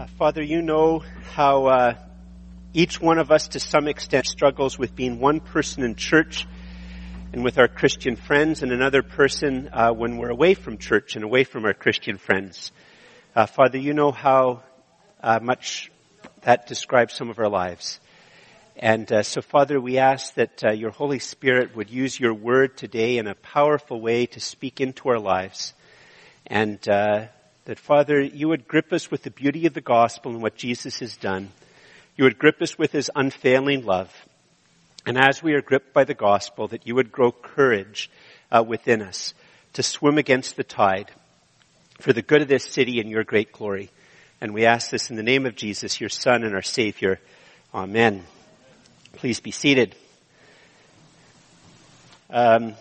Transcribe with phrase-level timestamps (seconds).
[0.00, 1.02] Uh, Father, you know
[1.34, 1.94] how uh,
[2.72, 6.46] each one of us to some extent struggles with being one person in church
[7.34, 11.22] and with our Christian friends and another person uh, when we're away from church and
[11.22, 12.72] away from our Christian friends.
[13.36, 14.62] Uh, Father, you know how
[15.22, 15.92] uh, much
[16.44, 18.00] that describes some of our lives.
[18.76, 23.18] And uh, so, Father, we ask that your Holy Spirit would use your word today
[23.18, 25.74] in a powerful way to speak into our lives.
[26.46, 26.78] And
[27.64, 31.00] that Father, you would grip us with the beauty of the gospel and what Jesus
[31.00, 31.50] has done.
[32.16, 34.14] You would grip us with his unfailing love.
[35.06, 38.10] And as we are gripped by the gospel, that you would grow courage
[38.50, 39.34] uh, within us
[39.74, 41.10] to swim against the tide
[42.00, 43.90] for the good of this city and your great glory.
[44.40, 47.20] And we ask this in the name of Jesus, your son and our savior.
[47.74, 48.24] Amen.
[49.14, 49.94] Please be seated.
[52.30, 52.74] Um,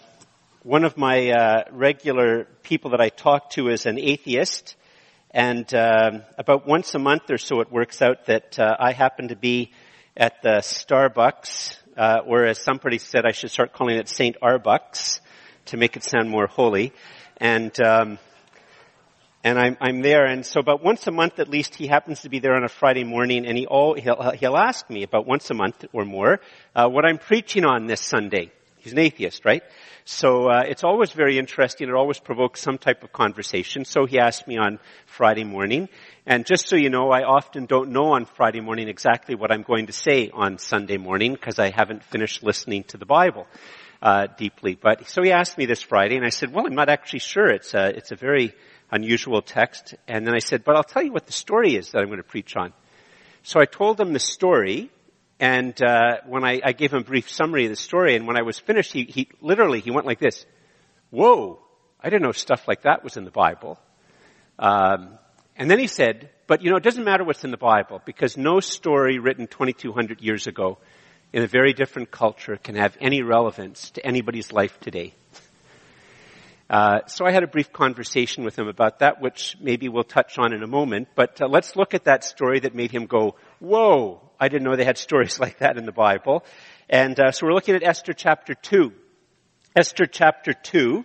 [0.63, 4.75] one of my uh, regular people that I talk to is an atheist,
[5.31, 9.29] and um, about once a month or so, it works out that uh, I happen
[9.29, 9.71] to be
[10.17, 15.21] at the Starbucks, uh, or as somebody said, I should start calling it Saint Arbucks
[15.67, 16.91] to make it sound more holy.
[17.37, 18.19] And um,
[19.41, 22.29] and I'm I'm there, and so about once a month at least, he happens to
[22.29, 25.49] be there on a Friday morning, and he all he'll he'll ask me about once
[25.51, 26.41] a month or more
[26.75, 28.51] uh, what I'm preaching on this Sunday.
[28.79, 29.63] He's an atheist, right?
[30.05, 31.89] So uh, it's always very interesting.
[31.89, 33.85] It always provokes some type of conversation.
[33.85, 35.89] So he asked me on Friday morning,
[36.25, 39.63] and just so you know, I often don't know on Friday morning exactly what I'm
[39.63, 43.47] going to say on Sunday morning because I haven't finished listening to the Bible
[44.01, 44.75] uh, deeply.
[44.75, 47.47] But so he asked me this Friday, and I said, "Well, I'm not actually sure.
[47.47, 48.55] It's a it's a very
[48.91, 51.99] unusual text." And then I said, "But I'll tell you what the story is that
[51.99, 52.73] I'm going to preach on."
[53.43, 54.89] So I told him the story,
[55.39, 58.37] and uh, when I, I, gave him a brief summary of the story, and when
[58.37, 60.45] I was finished, he, he literally he went like this:
[61.11, 61.59] "Whoa!
[62.01, 63.79] I didn't know stuff like that was in the Bible."
[64.57, 65.17] Um,
[65.55, 68.35] and then he said, "But you know, it doesn't matter what's in the Bible because
[68.35, 70.77] no story written 2,200 years ago
[71.31, 75.13] in a very different culture can have any relevance to anybody's life today."
[76.69, 80.37] Uh, so I had a brief conversation with him about that, which maybe we'll touch
[80.37, 81.07] on in a moment.
[81.15, 84.28] But uh, let's look at that story that made him go, "Whoa!
[84.41, 86.45] I didn't know they had stories like that in the Bible.
[86.89, 88.93] And uh, so we're looking at Esther chapter 2.
[89.75, 91.03] Esther chapter 2.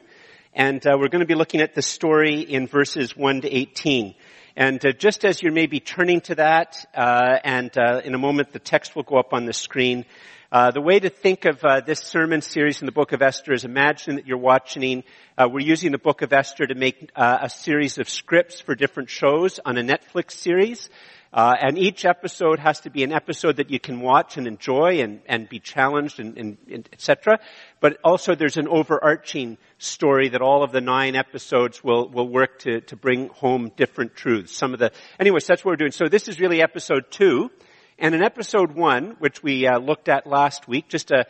[0.55, 4.15] And uh, we're going to be looking at the story in verses 1 to 18.
[4.56, 8.53] And uh, just as you're maybe turning to that, uh, and uh, in a moment
[8.53, 10.05] the text will go up on the screen,
[10.53, 13.53] uh, the way to think of uh, this sermon series in the book of Esther
[13.53, 15.03] is imagine that you're watching.
[15.37, 19.11] Uh, we're using the book of Esther to make a series of scripts for different
[19.11, 20.89] shows on a Netflix series.
[21.34, 25.00] Uh, and each episode has to be an episode that you can watch and enjoy
[25.00, 27.41] and, and be challenged and, and, and etc.
[27.81, 32.61] But also there's an overarching story that all of the nine episodes will, will work
[32.61, 34.56] to, to bring home different truths.
[34.56, 35.91] Some of the, anyways, that's what we're doing.
[35.91, 37.51] So this is really episode two.
[37.99, 41.27] And in episode one, which we uh, looked at last week, just a,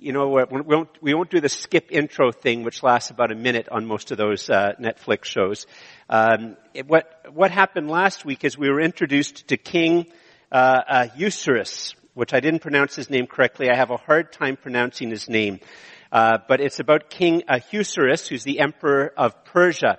[0.00, 3.34] you know, we won't, we won't do the skip intro thing, which lasts about a
[3.34, 5.66] minute on most of those uh, Netflix shows.
[6.08, 10.06] Um, it, what what happened last week is we were introduced to King
[10.52, 13.70] uh, uh, Eucerus, which I didn't pronounce his name correctly.
[13.70, 15.58] I have a hard time pronouncing his name,
[16.12, 19.98] uh, but it's about King Ahasuerus, who's the emperor of Persia,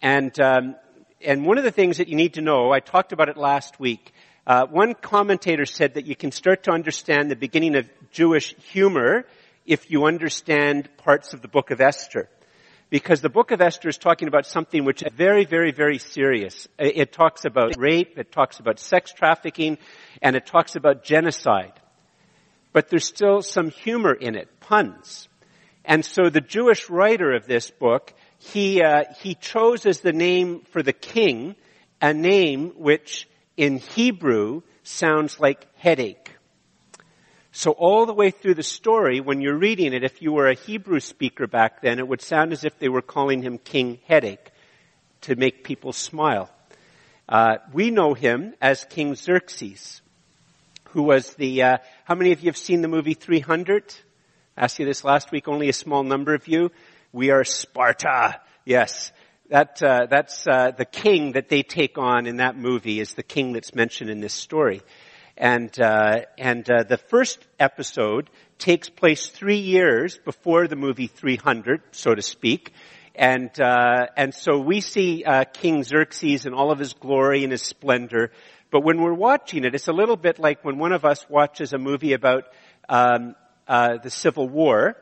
[0.00, 0.76] and um,
[1.20, 3.80] and one of the things that you need to know, I talked about it last
[3.80, 4.12] week.
[4.44, 9.24] Uh, one commentator said that you can start to understand the beginning of Jewish humor
[9.66, 12.28] if you understand parts of the book of Esther.
[12.90, 16.68] Because the book of Esther is talking about something which is very, very, very serious.
[16.78, 19.78] It talks about rape, it talks about sex trafficking,
[20.20, 21.72] and it talks about genocide.
[22.72, 25.28] But there's still some humor in it, puns.
[25.84, 30.60] And so the Jewish writer of this book, he, uh, he chose as the name
[30.70, 31.56] for the king
[32.02, 36.31] a name which in Hebrew sounds like headache.
[37.54, 40.54] So all the way through the story, when you're reading it, if you were a
[40.54, 44.50] Hebrew speaker back then, it would sound as if they were calling him King Headache
[45.22, 46.50] to make people smile.
[47.28, 50.00] Uh, we know him as King Xerxes,
[50.90, 53.94] who was the, uh, how many of you have seen the movie 300?
[54.56, 56.70] I asked you this last week, only a small number of you.
[57.12, 58.40] We are Sparta.
[58.64, 59.12] Yes
[59.52, 63.22] that uh, that's uh, the king that they take on in that movie is the
[63.22, 64.80] king that's mentioned in this story,
[65.36, 71.80] and uh, and uh, the first episode takes place three years before the movie 300,
[71.92, 72.72] so to speak,
[73.14, 77.52] and uh, and so we see uh, King Xerxes in all of his glory and
[77.52, 78.30] his splendor.
[78.70, 81.72] But when we're watching it, it's a little bit like when one of us watches
[81.72, 82.44] a movie about
[82.88, 83.34] um,
[83.66, 84.96] the Civil War,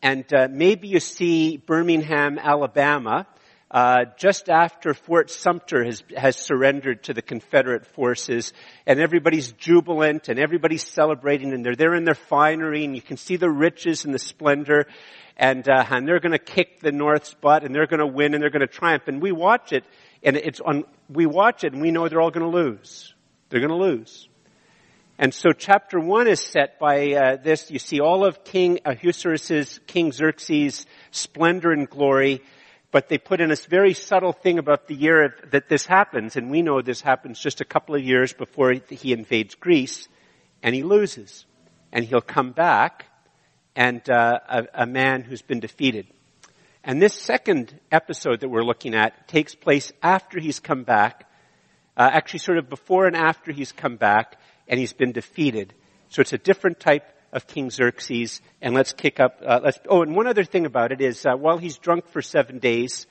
[0.00, 3.26] and maybe you see Birmingham, Alabama
[3.70, 8.52] uh, just after Fort Sumter has, has surrendered to the Confederate forces,
[8.86, 13.16] and everybody's jubilant and everybody's celebrating, and they're there in their finery, and you can
[13.16, 14.86] see the riches and the splendor,
[15.36, 18.34] and uh, and they're going to kick the North's butt, and they're going to win,
[18.34, 19.84] and they're going to triumph, and we watch it,
[20.22, 20.84] and it's on.
[21.08, 23.14] We watch it, and we know they're all going to lose.
[23.48, 24.28] They're going to lose.
[25.18, 27.70] And so chapter one is set by uh, this.
[27.70, 32.42] You see all of King Ahasuerus' King Xerxes' splendor and glory
[32.96, 36.50] but they put in a very subtle thing about the year that this happens, and
[36.50, 40.08] we know this happens just a couple of years before he invades Greece,
[40.62, 41.44] and he loses.
[41.92, 43.04] And he'll come back,
[43.74, 46.06] and uh, a, a man who's been defeated.
[46.82, 51.28] And this second episode that we're looking at takes place after he's come back,
[51.98, 55.74] uh, actually sort of before and after he's come back, and he's been defeated.
[56.08, 59.40] So it's a different type of King Xerxes, and let's kick up.
[59.44, 59.78] Uh, let's.
[59.88, 63.06] Oh, and one other thing about it is, uh, while he's drunk for seven days,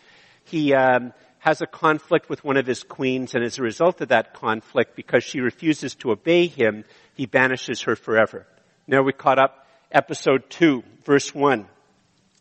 [0.45, 4.09] he um, has a conflict with one of his queens, and as a result of
[4.09, 6.83] that conflict, because she refuses to obey him,
[7.13, 8.47] he banishes her forever.
[8.87, 11.67] Now we caught up episode two, verse one.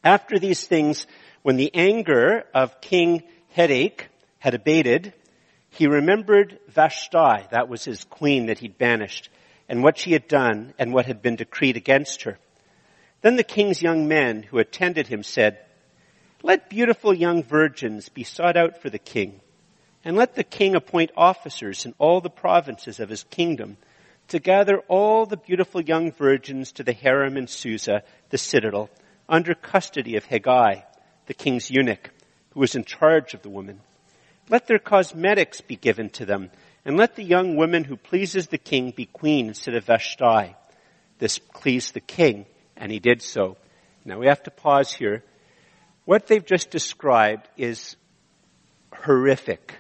[0.03, 1.07] After these things,
[1.43, 5.13] when the anger of King Headache had abated,
[5.71, 9.29] he remembered Vashti, that was his queen that he'd banished,
[9.69, 12.39] and what she had done and what had been decreed against her.
[13.23, 15.59] Then the king's young men who attended him said,
[16.43, 19.41] Let beautiful young virgins be sought out for the king,
[20.05, 23.79] and let the king appoint officers in all the provinces of his kingdom
[24.29, 28.91] to gather all the beautiful young virgins to the harem in Susa, the citadel,
[29.29, 30.83] under custody of Hegai,
[31.27, 32.11] the king's eunuch,
[32.51, 33.81] who was in charge of the women.
[34.49, 36.51] Let their cosmetics be given to them
[36.85, 40.55] and let the young woman who pleases the king be queen instead of Vashti.
[41.19, 42.47] This pleased the king,
[42.77, 43.57] and he did so.
[44.05, 45.25] Now we have to pause here.
[46.05, 47.97] What they've just described is
[48.93, 49.75] horrific.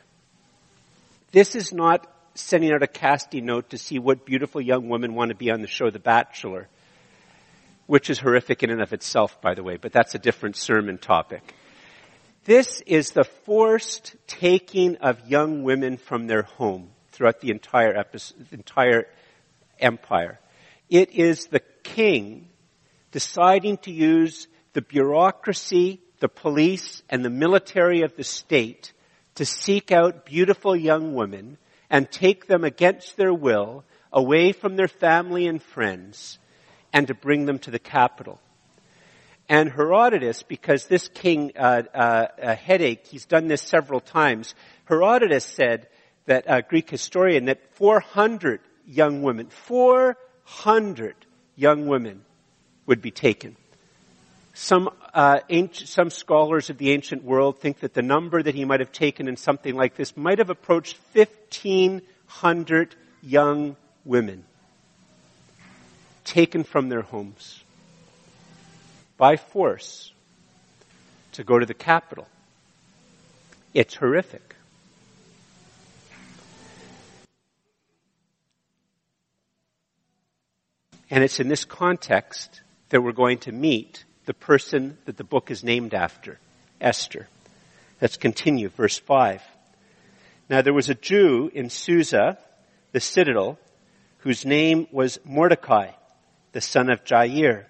[1.32, 5.28] This is not sending out a casting note to see what beautiful young women want
[5.28, 6.68] to be on the show The Bachelor,
[7.86, 10.96] which is horrific in and of itself, by the way, but that's a different sermon
[10.96, 11.54] topic.
[12.44, 18.46] This is the forced taking of young women from their home throughout the entire, episode,
[18.50, 19.06] entire
[19.78, 20.38] empire.
[20.90, 22.48] It is the king
[23.12, 28.92] deciding to use the bureaucracy, the police, and the military of the state
[29.36, 31.56] to seek out beautiful young women
[31.88, 36.38] and take them against their will away from their family and friends
[36.92, 38.40] and to bring them to the capital.
[39.48, 44.54] And Herodotus, because this king, uh, uh, a headache, he's done this several times,
[44.86, 45.88] Herodotus said
[46.26, 51.14] that uh, Greek historian that 400 young women, 400
[51.56, 52.24] young women
[52.86, 53.56] would be taken.
[54.54, 58.64] Some, uh, ancient, some scholars of the ancient world think that the number that he
[58.64, 64.44] might have taken in something like this might have approached 1,500 young women
[66.24, 67.62] taken from their homes
[69.16, 70.12] by force
[71.32, 72.26] to go to the capital.
[73.72, 74.53] It's horrific.
[81.14, 85.52] And it's in this context that we're going to meet the person that the book
[85.52, 86.40] is named after,
[86.80, 87.28] Esther.
[88.00, 89.40] Let's continue, verse 5.
[90.50, 92.36] Now there was a Jew in Susa,
[92.90, 93.60] the citadel,
[94.18, 95.92] whose name was Mordecai,
[96.50, 97.66] the son of Jair,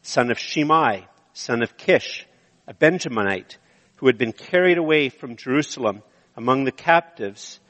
[0.00, 2.26] son of Shimei, son of Kish,
[2.66, 3.58] a Benjaminite,
[3.96, 6.02] who had been carried away from Jerusalem
[6.34, 7.60] among the captives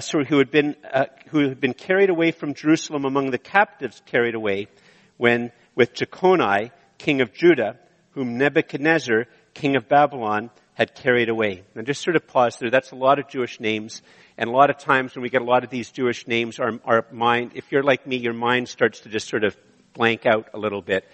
[0.00, 4.02] sorry, who had been uh, who had been carried away from Jerusalem among the captives
[4.06, 4.68] carried away,
[5.16, 7.78] when with Jeconiah, king of Judah,
[8.12, 11.64] whom Nebuchadnezzar, king of Babylon, had carried away.
[11.74, 12.70] And just sort of pause there.
[12.70, 14.02] That's a lot of Jewish names.
[14.38, 16.72] And a lot of times when we get a lot of these Jewish names, our,
[16.84, 19.56] our mind, if you're like me, your mind starts to just sort of
[19.92, 21.04] blank out a little bit.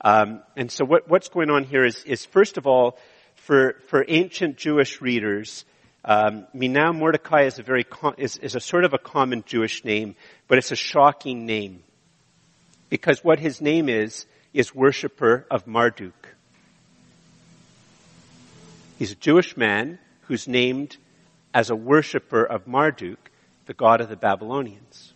[0.00, 2.98] Um, and so what, what's going on here is, is first of all,
[3.34, 5.64] for, for ancient Jewish readers,
[6.04, 7.86] um, Minam Mordecai is a very
[8.18, 10.16] is, is a sort of a common Jewish name,
[10.48, 11.82] but it's a shocking name
[12.90, 16.28] because what his name is is worshiper of Marduk.
[18.98, 20.96] He's a Jewish man who's named
[21.52, 23.30] as a worshiper of Marduk,
[23.66, 25.12] the god of the Babylonians.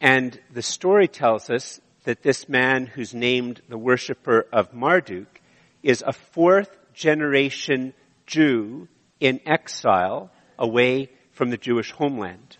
[0.00, 5.40] And the story tells us that this man who's named the worshiper of Marduk
[5.82, 7.92] is a fourth generation
[8.26, 8.88] Jew
[9.20, 12.56] in exile away from the Jewish homeland.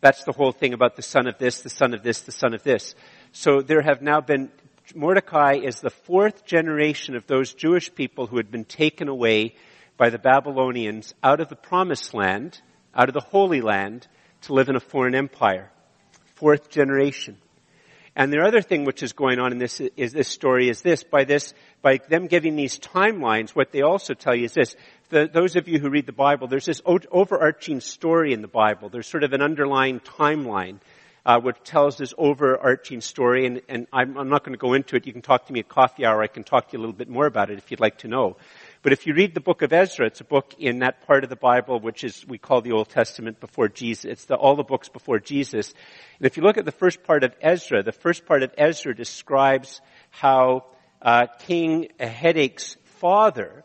[0.00, 2.54] That's the whole thing about the son of this, the son of this, the son
[2.54, 2.94] of this.
[3.32, 4.50] So there have now been
[4.94, 9.54] Mordecai is the fourth generation of those Jewish people who had been taken away
[9.98, 12.60] by the Babylonians out of the promised land,
[12.94, 14.06] out of the Holy Land,
[14.42, 15.70] to live in a foreign empire.
[16.36, 17.36] Fourth generation.
[18.18, 21.04] And the other thing which is going on in this is this story is this
[21.04, 23.50] by this by them giving these timelines.
[23.50, 24.74] What they also tell you is this:
[25.10, 28.88] the, those of you who read the Bible, there's this overarching story in the Bible.
[28.88, 30.80] There's sort of an underlying timeline
[31.28, 33.46] uh, which tells this overarching story.
[33.46, 35.06] And, and I'm, I'm not going to go into it.
[35.06, 36.22] You can talk to me at coffee hour.
[36.22, 38.08] I can talk to you a little bit more about it if you'd like to
[38.08, 38.36] know.
[38.82, 41.30] But if you read the book of Ezra, it's a book in that part of
[41.30, 44.04] the Bible which is we call the Old Testament before Jesus.
[44.04, 45.74] It's the, all the books before Jesus.
[46.18, 48.94] And if you look at the first part of Ezra, the first part of Ezra
[48.94, 49.80] describes
[50.10, 50.66] how
[51.02, 53.64] uh, King Headache's father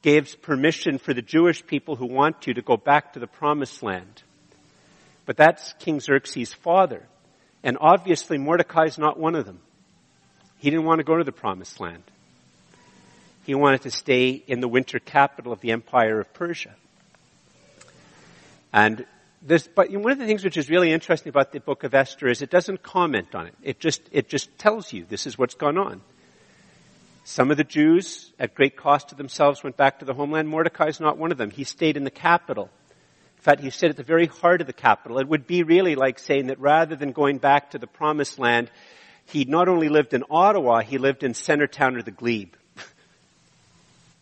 [0.00, 3.82] gives permission for the Jewish people who want to to go back to the promised
[3.82, 4.22] land.
[5.26, 7.06] But that's King Xerxes' father.
[7.62, 9.60] And obviously Mordecai's not one of them.
[10.58, 12.02] He didn't want to go to the promised land.
[13.44, 16.74] He wanted to stay in the winter capital of the empire of Persia.
[18.72, 19.04] And
[19.42, 22.28] this, but one of the things which is really interesting about the book of Esther
[22.28, 23.54] is it doesn't comment on it.
[23.62, 26.00] It just, it just tells you this is what's gone on.
[27.24, 30.48] Some of the Jews, at great cost to themselves, went back to the homeland.
[30.48, 31.50] Mordecai is not one of them.
[31.50, 32.70] He stayed in the capital.
[33.36, 35.18] In fact, he stayed at the very heart of the capital.
[35.18, 38.70] It would be really like saying that rather than going back to the promised land,
[39.26, 42.54] he not only lived in Ottawa, he lived in Centretown or the Glebe.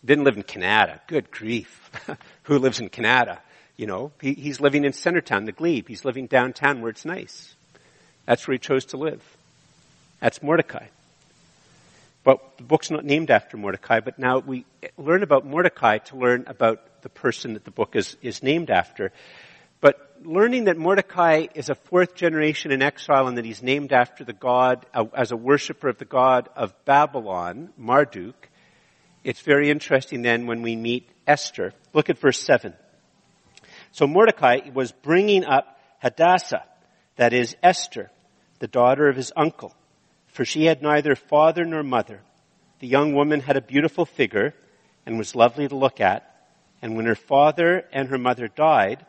[0.05, 1.01] Didn't live in Canada.
[1.07, 1.91] Good grief.
[2.45, 3.41] Who lives in Canada?
[3.77, 5.89] You know, he, he's living in Centretown, the Glebe.
[5.89, 7.55] He's living downtown where it's nice.
[8.27, 9.23] That's where he chose to live.
[10.21, 10.87] That's Mordecai.
[12.25, 14.65] But the book's not named after Mordecai, but now we
[14.97, 19.13] learn about Mordecai to learn about the person that the book is, is named after.
[19.81, 24.23] But learning that Mordecai is a fourth generation in exile and that he's named after
[24.23, 28.49] the god, uh, as a worshiper of the god of Babylon, Marduk,
[29.25, 31.73] it's very interesting then when we meet Esther.
[31.93, 32.75] Look at verse 7.
[33.93, 36.65] So Mordecai was bringing up Hadassah,
[37.17, 38.11] that is Esther,
[38.59, 39.75] the daughter of his uncle,
[40.29, 42.21] for she had neither father nor mother.
[42.81, 44.55] The young woman had a beautiful figure
[45.07, 46.29] and was lovely to look at.
[46.81, 49.07] And when her father and her mother died,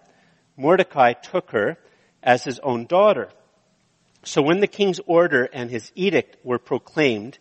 [0.57, 1.77] Mordecai took her
[2.21, 3.29] as his own daughter.
[4.23, 7.39] So when the king's order and his edict were proclaimed,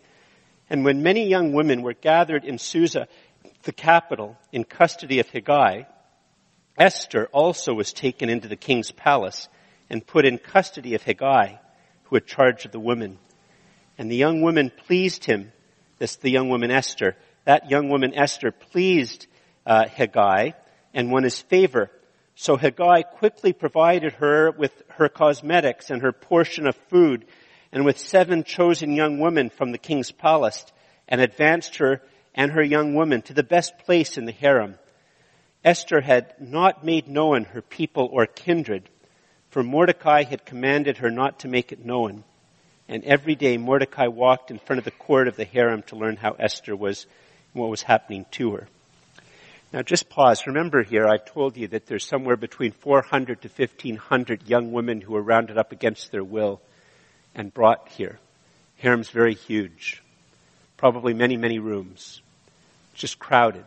[0.73, 3.07] and when many young women were gathered in Susa,
[3.65, 5.83] the capital, in custody of Haggai,
[6.79, 9.51] Esther also was taken into the king's palace
[9.91, 11.57] and put in custody of Haggai,
[12.05, 13.19] who had charge of the women.
[13.99, 15.53] And the young woman pleased him,
[15.99, 19.27] this the young woman Esther, that young woman Esther pleased
[19.67, 20.55] uh, Hegai
[20.95, 21.91] and won his favor.
[22.35, 27.27] So Haggai quickly provided her with her cosmetics and her portion of food
[27.73, 30.65] and with seven chosen young women from the king's palace
[31.09, 32.03] and advanced her
[32.35, 34.75] and her young women to the best place in the harem.
[35.65, 38.89] Esther had not made known her people or kindred,
[39.51, 42.25] for Mordecai had commanded her not to make it known.
[42.89, 46.17] And every day Mordecai walked in front of the court of the harem to learn
[46.17, 47.07] how Esther was,
[47.55, 48.69] and what was happening to her.
[49.73, 50.47] Now just pause.
[50.47, 55.13] Remember here, I've told you that there's somewhere between 400 to 1500 young women who
[55.13, 56.61] were rounded up against their will
[57.35, 58.19] and brought here.
[58.77, 60.03] Harem's very huge.
[60.77, 62.21] Probably many, many rooms.
[62.95, 63.65] Just crowded.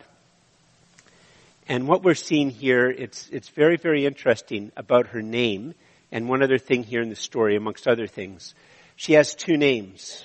[1.68, 5.74] And what we're seeing here, it's, it's very, very interesting about her name
[6.12, 8.54] and one other thing here in the story, amongst other things.
[8.96, 10.24] She has two names.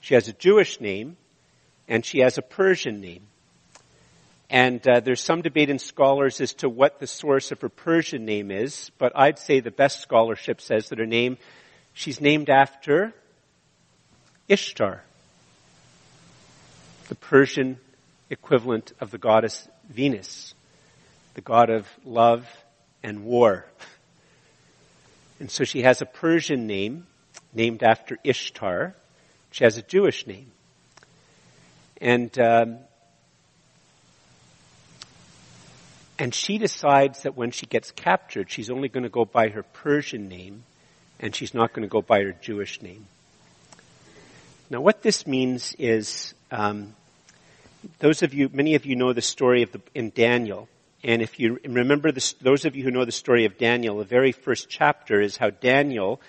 [0.00, 1.16] She has a Jewish name
[1.88, 3.26] and she has a Persian name.
[4.48, 8.24] And uh, there's some debate in scholars as to what the source of her Persian
[8.24, 11.36] name is, but I'd say the best scholarship says that her name
[11.96, 13.14] She's named after
[14.48, 15.02] Ishtar,
[17.08, 17.78] the Persian
[18.28, 20.52] equivalent of the goddess Venus,
[21.32, 22.46] the god of love
[23.02, 23.64] and war.
[25.40, 27.06] And so she has a Persian name
[27.54, 28.94] named after Ishtar.
[29.50, 30.52] She has a Jewish name.
[31.98, 32.78] And, um,
[36.18, 39.62] and she decides that when she gets captured, she's only going to go by her
[39.62, 40.64] Persian name
[41.20, 43.06] and she's not going to go by her Jewish name.
[44.68, 46.94] Now, what this means is, um,
[48.00, 50.68] those of you, many of you know the story of the, in Daniel,
[51.04, 54.04] and if you remember this, those of you who know the story of Daniel, the
[54.04, 56.20] very first chapter is how Daniel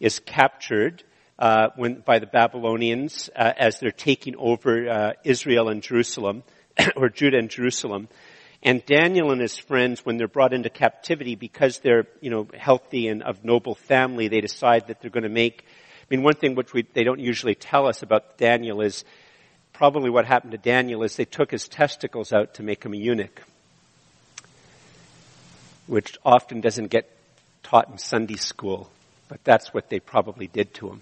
[0.00, 1.04] is captured
[1.38, 6.42] uh, when, by the Babylonians uh, as they're taking over uh, Israel and Jerusalem,
[6.96, 8.08] or Judah and Jerusalem.
[8.64, 13.08] And Daniel and his friends, when they're brought into captivity, because they're, you know, healthy
[13.08, 15.64] and of noble family, they decide that they're going to make
[16.04, 19.04] I mean, one thing which we, they don't usually tell us about Daniel is
[19.72, 22.96] probably what happened to Daniel is they took his testicles out to make him a
[22.98, 23.42] eunuch,
[25.86, 27.10] which often doesn't get
[27.62, 28.90] taught in Sunday school,
[29.28, 31.00] but that's what they probably did to him.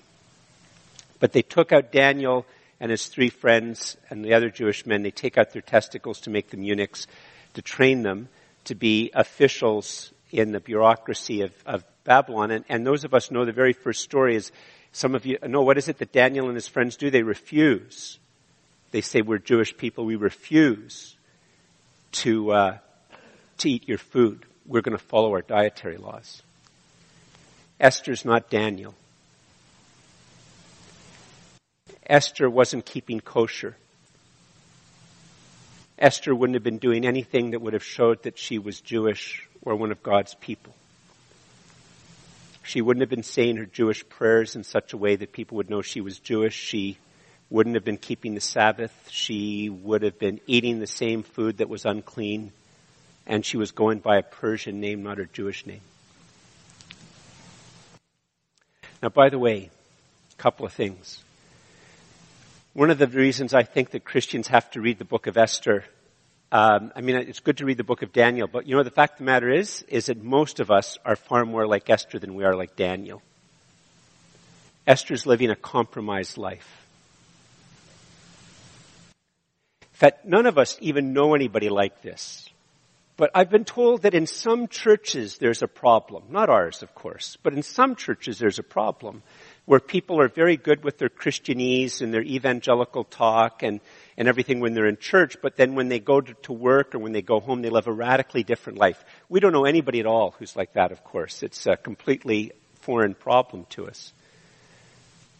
[1.19, 2.47] But they took out Daniel
[2.79, 6.31] and his three friends and the other Jewish men, they take out their testicles to
[6.31, 7.09] make them eunuchs,
[7.55, 8.29] to train them
[8.65, 12.51] to be officials in the bureaucracy of, of Babylon.
[12.51, 14.53] And, and those of us know the very first story is
[14.93, 17.11] some of you know what is it that Daniel and his friends do?
[17.11, 18.19] They refuse.
[18.93, 21.17] They say, we're Jewish people, we refuse
[22.13, 22.79] to, uh,
[23.59, 24.45] to eat your food.
[24.67, 26.43] We're going to follow our dietary laws.
[27.81, 28.95] Esther's not Daniel.
[32.07, 33.77] Esther wasn't keeping kosher.
[36.03, 39.77] Esther wouldn't have been doing anything that would have showed that she was Jewish or
[39.77, 40.75] one of God's people.
[42.65, 45.71] She wouldn't have been saying her Jewish prayers in such a way that people would
[45.71, 46.55] know she was Jewish.
[46.55, 46.99] She
[47.51, 48.93] wouldn't have been keeping the Sabbath.
[49.11, 52.51] She would have been eating the same food that was unclean.
[53.25, 55.83] And she was going by a Persian name, not her Jewish name.
[59.01, 59.71] Now, by the way,
[60.33, 61.23] a couple of things.
[62.75, 65.85] One of the reasons I think that Christians have to read the book of Esther
[66.53, 68.91] um, I mean, it's good to read the book of Daniel, but you know, the
[68.91, 72.19] fact of the matter is, is that most of us are far more like Esther
[72.19, 73.23] than we are like Daniel.
[74.87, 76.87] Esther's living a compromised life.
[79.81, 82.51] In fact, none of us even know anybody like this.
[83.23, 86.25] But I've been told that in some churches there's a problem.
[86.31, 89.23] Not ours, of course, but in some churches there's a problem
[89.65, 93.79] where people are very good with their Christianese and their evangelical talk and
[94.17, 96.99] and everything when they're in church, but then when they go to, to, work or
[96.99, 99.05] when they go home, they live a radically different life.
[99.29, 101.45] We don't know anybody at all who's like that, of course.
[101.45, 102.51] It's a completely
[102.81, 104.13] foreign problem to us.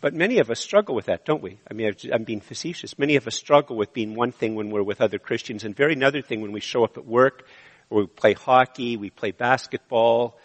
[0.01, 1.59] But many of us struggle with that, don't we?
[1.69, 2.97] I mean, I'm being facetious.
[2.97, 5.95] Many of us struggle with being one thing when we're with other Christians and very
[5.95, 7.45] another thing when we show up at work
[7.93, 10.39] or we play hockey, we play basketball,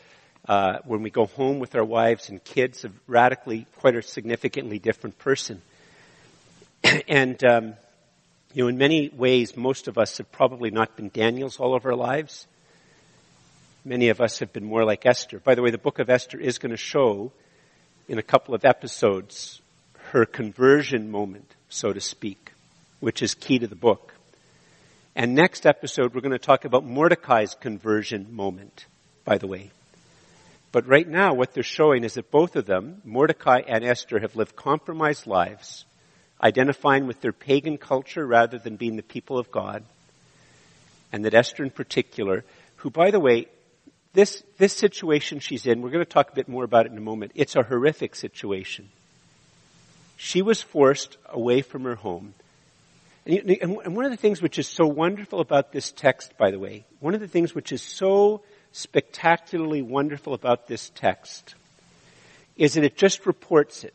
[0.49, 4.79] uh, when we go home with our wives and kids, a radically, quite a significantly
[4.79, 5.61] different person.
[7.07, 7.73] and um,
[8.53, 11.85] you know, in many ways, most of us have probably not been Daniels all of
[11.85, 12.47] our lives.
[13.85, 15.39] Many of us have been more like Esther.
[15.39, 17.31] By the way, the book of Esther is going to show
[18.09, 19.61] in a couple of episodes
[20.11, 22.51] her conversion moment, so to speak,
[22.99, 24.16] which is key to the book.
[25.17, 28.85] And next episode, we're going to talk about Mordecai's conversion moment,
[29.25, 29.71] by the way.
[30.71, 34.35] But right now, what they're showing is that both of them, Mordecai and Esther, have
[34.35, 35.85] lived compromised lives
[36.39, 39.83] identifying with their pagan culture rather than being the people of God.
[41.11, 43.47] And that Esther in particular, who by the way,
[44.13, 46.97] this, this situation she's in, we're going to talk a bit more about it in
[46.99, 47.31] a moment.
[47.33, 48.89] It's a horrific situation.
[50.15, 52.35] She was forced away from her home.
[53.27, 56.85] And, one of the things which is so wonderful about this text, by the way,
[56.99, 61.55] one of the things which is so spectacularly wonderful about this text
[62.55, 63.93] is that it just reports it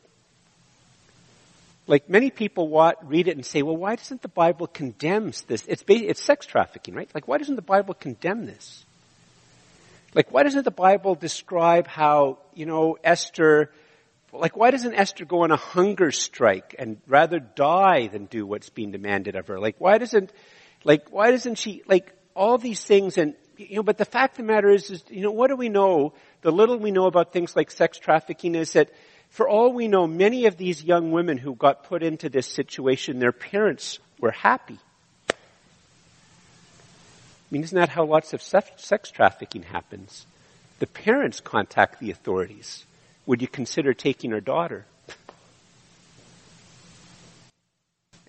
[1.87, 2.69] like many people
[3.03, 5.65] read it and say, well, why doesn't the Bible condemn this?
[5.67, 7.11] It's, it's sex trafficking, right?
[7.15, 8.85] Like, why doesn't the Bible condemn this?
[10.15, 13.73] Like, why doesn't the Bible describe how, you know, Esther,
[14.41, 18.71] like, why doesn't Esther go on a hunger strike and rather die than do what's
[18.71, 19.61] being demanded of her?
[19.61, 20.33] Like, why doesn't,
[20.85, 24.47] like, why doesn't she, like, all these things and, you know, but the fact of
[24.47, 26.15] the matter is, is, you know, what do we know?
[26.41, 28.91] The little we know about things like sex trafficking is that
[29.29, 33.19] for all we know, many of these young women who got put into this situation,
[33.19, 34.79] their parents were happy.
[35.31, 35.35] I
[37.51, 40.27] mean, isn't that how lots of sex trafficking happens?
[40.79, 42.87] The parents contact the authorities.
[43.27, 44.87] Would you consider taking our daughter?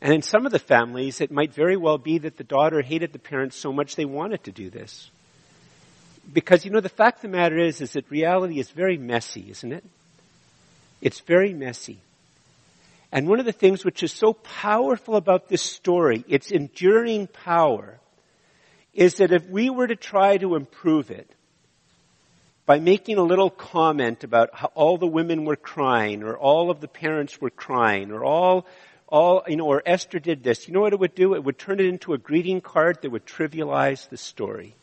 [0.01, 3.13] And in some of the families, it might very well be that the daughter hated
[3.13, 5.10] the parents so much they wanted to do this.
[6.32, 9.49] Because, you know, the fact of the matter is, is that reality is very messy,
[9.49, 9.84] isn't it?
[11.01, 11.99] It's very messy.
[13.13, 17.99] And one of the things which is so powerful about this story, its enduring power,
[18.93, 21.29] is that if we were to try to improve it
[22.65, 26.80] by making a little comment about how all the women were crying, or all of
[26.80, 28.65] the parents were crying, or all,
[29.08, 31.36] all, you know, or Esther did this, you know what it would do?
[31.36, 34.76] It would turn it into a greeting card that would trivialize the story.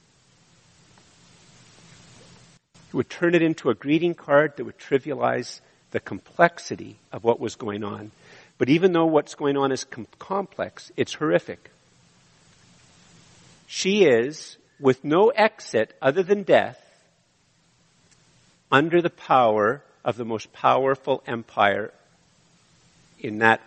[2.88, 5.60] It would turn it into a greeting card that would trivialize
[5.92, 8.10] the complexity of what was going on.
[8.58, 11.70] But even though what's going on is com- complex, it's horrific.
[13.66, 16.78] She is, with no exit other than death,
[18.70, 21.92] under the power of the most powerful empire
[23.18, 23.60] in that,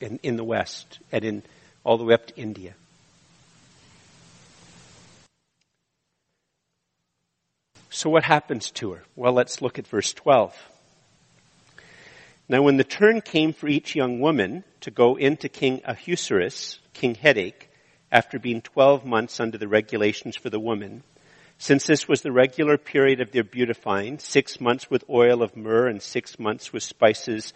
[0.00, 1.42] in, in the West and in
[1.84, 2.74] all the way up to India.
[7.90, 9.02] So what happens to her?
[9.16, 10.54] Well, let's look at verse 12.
[12.48, 17.14] Now when the turn came for each young woman to go into King Ahasuerus, King
[17.14, 17.70] Headache,
[18.10, 21.02] after being 12 months under the regulations for the woman,
[21.58, 25.88] since this was the regular period of their beautifying, six months with oil of myrrh
[25.88, 27.52] and six months with spices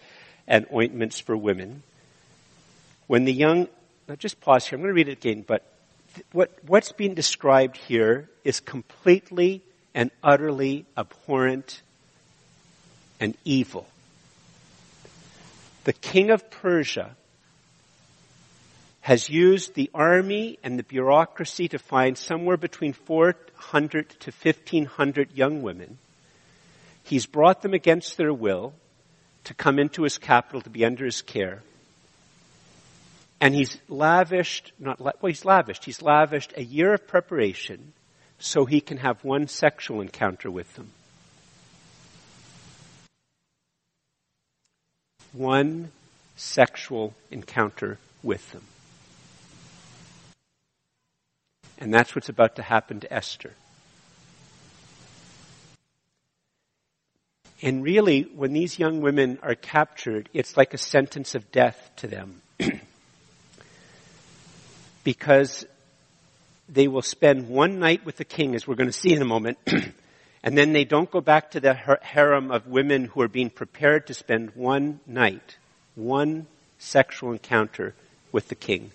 [0.47, 1.83] and ointments for women.
[3.07, 3.69] When the young,
[4.07, 5.65] now just pause here, I'm going to read it again, but
[6.31, 9.61] what, what's being described here is completely
[9.95, 11.81] and utterly abhorrent
[13.19, 13.87] and evil.
[15.85, 17.15] The king of Persia
[19.03, 25.61] has used the army and the bureaucracy to find somewhere between 400 to 1500 young
[25.61, 25.97] women.
[27.03, 28.73] He's brought them against their will
[29.43, 31.63] to come into his capital to be under his care.
[33.41, 37.91] And he's lavished, not, well, he's lavished, he's lavished a year of preparation
[38.39, 40.91] so he can have one sexual encounter with them.
[45.33, 45.91] One
[46.37, 48.63] sexual encounter with them.
[51.83, 53.51] And that's what's about to happen to Esther.
[57.61, 62.07] And really, when these young women are captured, it's like a sentence of death to
[62.07, 62.41] them.
[65.03, 65.65] because
[66.69, 69.25] they will spend one night with the king, as we're going to see in a
[69.25, 69.57] moment,
[70.43, 74.07] and then they don't go back to the harem of women who are being prepared
[74.07, 75.57] to spend one night,
[75.95, 76.47] one
[76.79, 77.93] sexual encounter
[78.31, 78.91] with the king.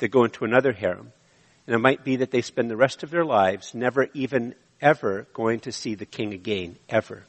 [0.00, 1.12] They go into another harem.
[1.66, 5.26] And it might be that they spend the rest of their lives never even ever
[5.32, 7.24] going to see the king again, ever.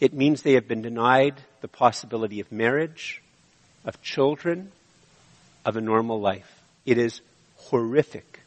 [0.00, 3.22] It means they have been denied the possibility of marriage,
[3.84, 4.70] of children,
[5.64, 6.62] of a normal life.
[6.84, 7.20] It is
[7.56, 8.40] horrific.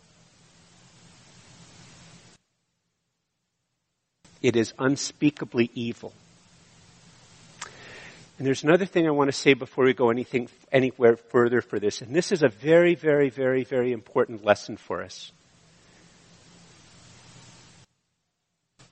[4.42, 6.14] It is unspeakably evil.
[8.38, 11.80] And there's another thing I want to say before we go anything, anywhere further for
[11.80, 12.02] this.
[12.02, 15.32] And this is a very, very, very, very important lesson for us.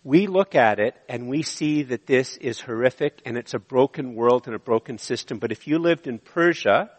[0.04, 4.16] We look at it and we see that this is horrific and it's a broken
[4.16, 5.38] world and a broken system.
[5.38, 6.90] But if you lived in Persia,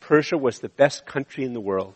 [0.00, 1.94] Persia was the best country in the world.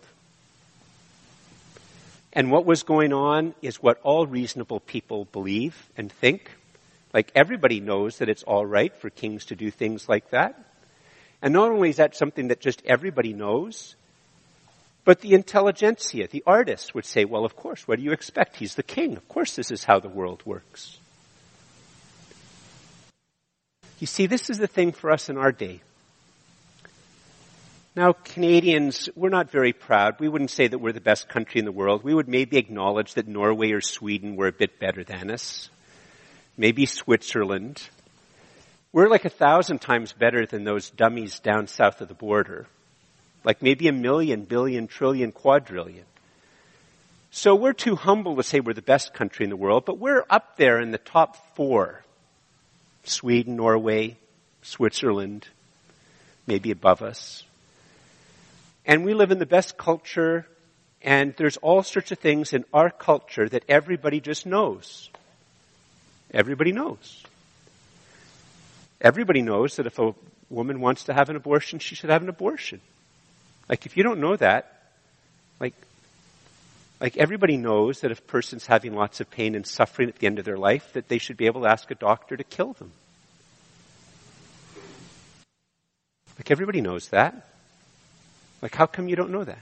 [2.32, 6.50] And what was going on is what all reasonable people believe and think.
[7.12, 10.62] Like everybody knows that it's all right for kings to do things like that.
[11.40, 13.94] And not only is that something that just everybody knows,
[15.04, 18.56] but the intelligentsia, the artists would say, well, of course, what do you expect?
[18.56, 19.16] He's the king.
[19.16, 20.98] Of course this is how the world works.
[24.00, 25.80] You see, this is the thing for us in our day.
[27.96, 30.20] Now, Canadians, we're not very proud.
[30.20, 32.04] We wouldn't say that we're the best country in the world.
[32.04, 35.68] We would maybe acknowledge that Norway or Sweden were a bit better than us.
[36.58, 37.80] Maybe Switzerland.
[38.92, 42.66] We're like a thousand times better than those dummies down south of the border.
[43.44, 46.04] Like maybe a million, billion, trillion, quadrillion.
[47.30, 50.24] So we're too humble to say we're the best country in the world, but we're
[50.28, 52.02] up there in the top four.
[53.04, 54.16] Sweden, Norway,
[54.62, 55.46] Switzerland,
[56.46, 57.44] maybe above us.
[58.84, 60.46] And we live in the best culture,
[61.02, 65.08] and there's all sorts of things in our culture that everybody just knows.
[66.32, 67.22] Everybody knows.
[69.00, 70.14] Everybody knows that if a
[70.50, 72.80] woman wants to have an abortion, she should have an abortion.
[73.68, 74.90] Like if you don't know that,
[75.60, 75.74] like,
[77.00, 80.26] like everybody knows that if a person's having lots of pain and suffering at the
[80.26, 82.72] end of their life, that they should be able to ask a doctor to kill
[82.74, 82.92] them.
[86.38, 87.48] Like everybody knows that.
[88.62, 89.60] Like, how come you don't know that?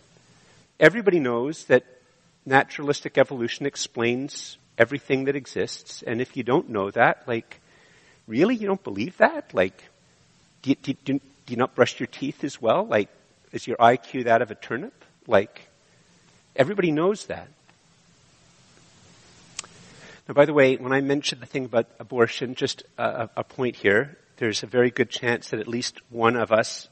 [0.81, 1.85] Everybody knows that
[2.45, 7.61] naturalistic evolution explains everything that exists, and if you don't know that, like,
[8.27, 9.55] really, you don't believe that?
[9.55, 9.83] Like,
[10.62, 12.85] do you, do, do you not brush your teeth as well?
[12.85, 13.09] Like,
[13.53, 15.05] is your IQ that of a turnip?
[15.27, 15.69] Like,
[16.55, 17.49] everybody knows that.
[20.29, 23.77] Now, by the way, when I mentioned the thing about abortion, just a, a point
[23.77, 26.89] here, there's a very good chance that at least one of us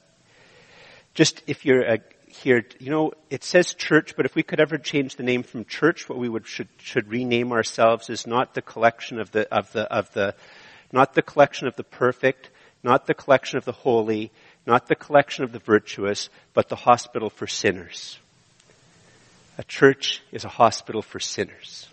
[1.15, 1.97] just if you're uh,
[2.43, 5.65] here, you know, it says church, but if we could ever change the name from
[5.65, 9.73] church, what we would should should rename ourselves is not the collection of the of
[9.73, 10.35] the of the
[10.93, 12.51] not the collection of the perfect,
[12.83, 14.31] not the collection of the holy,
[14.67, 18.19] not the collection of the virtuous, but the hospital for sinners.
[19.59, 21.89] A church is a hospital for sinners.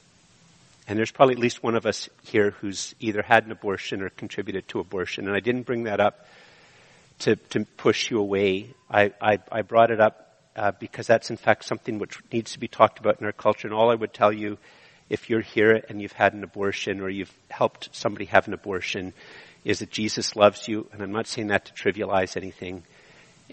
[0.87, 4.09] And there's probably at least one of us here who's either had an abortion or
[4.09, 5.27] contributed to abortion.
[5.27, 6.25] And I didn't bring that up
[7.19, 8.73] to, to push you away.
[8.89, 12.59] I, I, I brought it up uh, because that's in fact something which needs to
[12.59, 13.67] be talked about in our culture.
[13.67, 14.57] And all I would tell you,
[15.09, 19.13] if you're here and you've had an abortion or you've helped somebody have an abortion,
[19.63, 20.87] is that Jesus loves you.
[20.91, 22.83] And I'm not saying that to trivialize anything.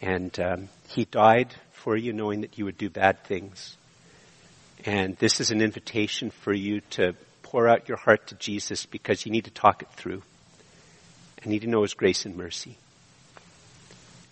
[0.01, 3.77] And um, He died for you, knowing that you would do bad things.
[4.85, 9.27] And this is an invitation for you to pour out your heart to Jesus because
[9.27, 10.23] you need to talk it through.
[11.43, 12.77] And need to know His grace and mercy.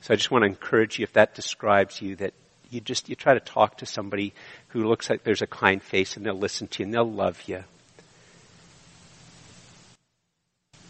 [0.02, 2.34] So I just want to encourage you, if that describes you, that
[2.70, 4.34] you just, you try to talk to somebody
[4.68, 7.42] who looks like there's a kind face and they'll listen to you and they'll love
[7.46, 7.64] you.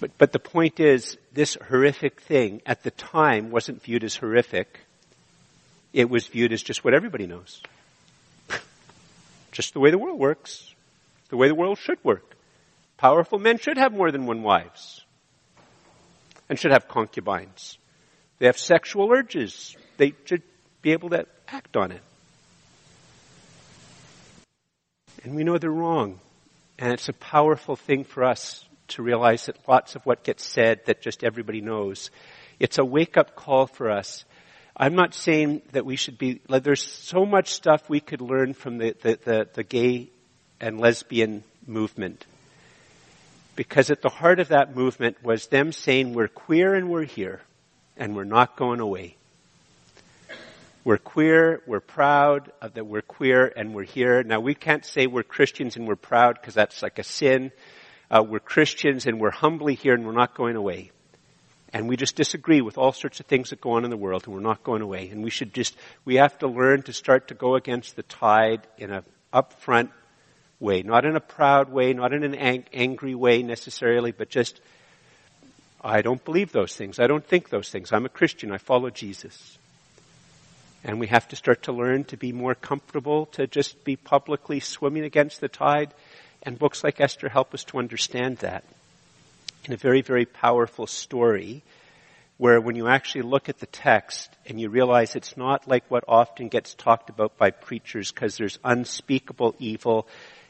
[0.01, 4.81] But, but the point is, this horrific thing at the time wasn't viewed as horrific.
[5.93, 7.63] It was viewed as just what everybody knows.
[9.53, 10.75] just the way the world works.
[11.31, 12.37] The way the world should work.
[12.99, 15.05] Powerful men should have more than one wives.
[16.49, 17.79] And should have concubines.
[18.39, 19.77] They have sexual urges.
[19.97, 20.43] They should
[20.87, 22.01] be able to act on it.
[25.25, 26.21] And we know they're wrong.
[26.79, 30.83] And it's a powerful thing for us to realize that lots of what gets said
[30.87, 32.13] that just everybody knows.
[32.61, 34.25] It's a wake up call for us.
[34.77, 38.55] I'm not saying that we should be, like, there's so much stuff we could learn
[38.55, 40.11] from the, the, the, the gay
[40.61, 42.25] and lesbian movement.
[43.57, 47.41] Because at the heart of that movement was them saying we're queer and we're here
[47.97, 49.16] and we're not going away.
[50.87, 54.23] We're queer, we're proud that we're queer and we're here.
[54.23, 57.51] Now we can't say we're Christians and we're proud because that's like a sin.
[58.09, 60.93] Uh, we're Christians and we're humbly here and we're not going away.
[61.73, 64.27] And we just disagree with all sorts of things that go on in the world
[64.27, 65.09] and we're not going away.
[65.09, 68.65] And we should just, we have to learn to start to go against the tide
[68.79, 69.03] in an
[69.35, 69.89] upfront
[70.61, 70.83] way.
[70.83, 74.61] Not in a proud way, not in an ang- angry way necessarily, but just,
[75.83, 77.01] I don't believe those things.
[77.01, 77.93] I don't think those things.
[77.93, 78.53] I'm a Christian.
[78.53, 79.59] I follow Jesus.
[80.87, 84.61] And we have to start to learn to be more comfortable, to just be publicly
[84.61, 85.93] swimming against the tide.
[86.45, 88.63] And books like Esther help us to understand that.
[89.65, 91.65] In a very, very powerful story,
[92.39, 96.05] where when you actually look at the text and you realize it's not like what
[96.07, 100.07] often gets talked about by preachers because there's unspeakable evil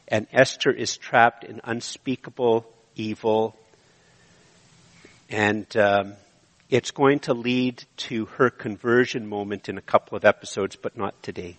[0.09, 3.57] and Esther is trapped in unspeakable evil
[5.31, 6.13] and um,
[6.69, 11.23] it's going to lead to her conversion moment in a couple of episodes, but not
[11.23, 11.57] today.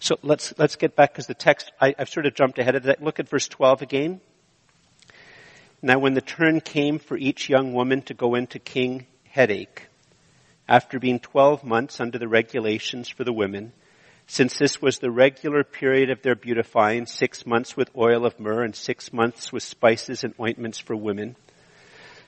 [0.00, 2.84] So let's, let's get back because the text, I, I've sort of jumped ahead of
[2.84, 3.02] that.
[3.02, 4.20] Look at verse 12 again.
[5.80, 9.86] Now when the turn came for each young woman to go into King Headache,
[10.68, 13.72] after being 12 months under the regulations for the women,
[14.26, 18.64] since this was the regular period of their beautifying, six months with oil of myrrh
[18.64, 21.36] and six months with spices and ointments for women,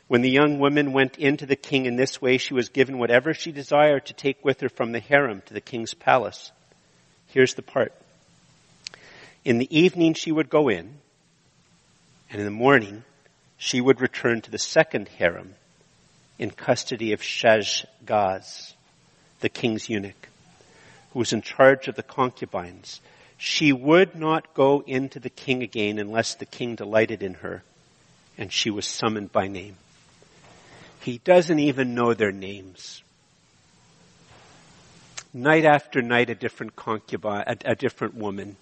[0.06, 2.98] when the young woman went in to the king in this way, she was given
[2.98, 6.52] whatever she desired to take with her from the harem to the king's palace.
[7.28, 7.92] Here's the part.
[9.44, 10.98] In the evening she would go in,
[12.30, 13.04] and in the morning
[13.56, 15.54] she would return to the second harem
[16.38, 18.74] in custody of Shaashgaz,
[19.40, 20.28] the king's eunuch,
[21.12, 23.00] who was in charge of the concubines.
[23.38, 27.62] She would not go into the king again unless the king delighted in her,
[28.36, 29.76] and she was summoned by name.
[31.04, 33.02] He doesn't even know their names.
[35.34, 38.56] Night after night, a different concubine, a, a different woman.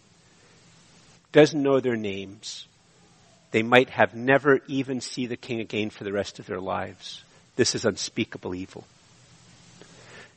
[1.30, 2.66] Doesn't know their names.
[3.52, 7.22] They might have never even see the king again for the rest of their lives.
[7.54, 8.84] This is unspeakable evil.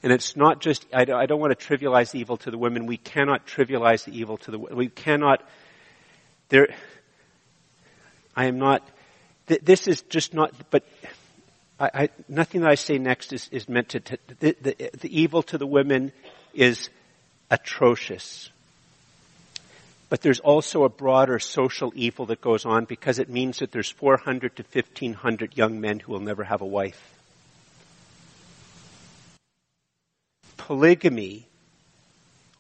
[0.04, 2.58] And it's not just, I don't, I don't want to trivialize the evil to the
[2.60, 2.86] women.
[2.86, 5.42] We cannot trivialize the evil to the, we cannot,
[6.50, 6.68] there,
[8.36, 8.88] I am not,
[9.48, 10.84] th- this is just not, but
[11.80, 15.20] I, I, nothing that I say next is, is meant to, to the, the, the
[15.22, 16.12] evil to the women
[16.54, 16.90] is
[17.52, 18.50] atrocious.
[20.08, 23.90] But there's also a broader social evil that goes on because it means that there's
[23.90, 27.14] 400 to 1500 young men who will never have a wife.
[30.58, 31.48] Polygamy,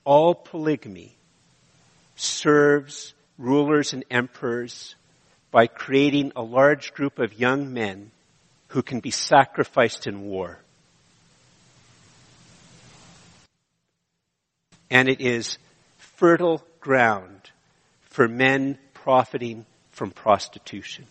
[0.03, 1.15] all polygamy,
[2.15, 4.95] serves rulers and emperors
[5.51, 8.11] by creating a large group of young men
[8.75, 10.59] who can be sacrificed in war.
[14.89, 15.57] And it is
[15.97, 17.51] fertile ground
[18.01, 21.07] for men profiting from prostitution.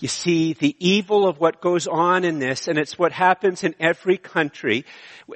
[0.00, 3.74] You see the evil of what goes on in this, and it's what happens in
[3.78, 4.84] every country.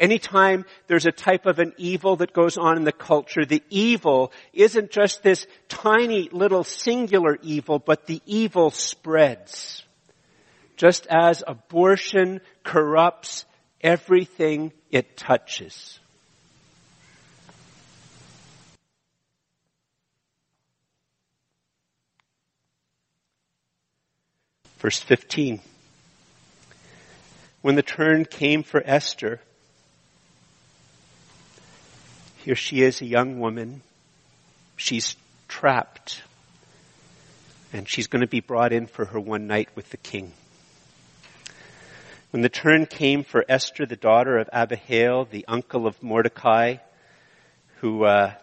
[0.00, 4.32] Anytime there's a type of an evil that goes on in the culture, the evil
[4.52, 9.84] isn't just this tiny little singular evil, but the evil spreads.
[10.76, 13.46] Just as abortion corrupts
[13.80, 16.00] everything it touches.
[24.78, 25.60] Verse 15.
[27.62, 29.40] When the turn came for Esther,
[32.44, 33.82] here she is, a young woman.
[34.76, 35.16] She's
[35.48, 36.22] trapped.
[37.72, 40.32] And she's going to be brought in for her one night with the king.
[42.30, 46.76] When the turn came for Esther, the daughter of Abihail, the uncle of Mordecai,
[47.80, 48.34] who uh,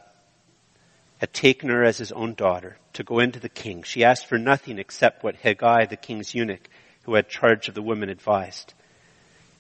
[1.26, 3.82] had taken her as his own daughter to go into the king.
[3.82, 6.70] She asked for nothing except what Hegai, the king's eunuch,
[7.02, 8.76] who had charge of the women, advised.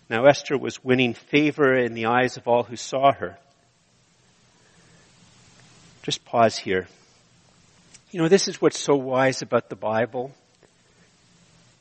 [0.07, 3.39] Now Esther was winning favor in the eyes of all who saw her.
[6.03, 6.87] Just pause here.
[8.11, 10.35] You know, this is what's so wise about the Bible.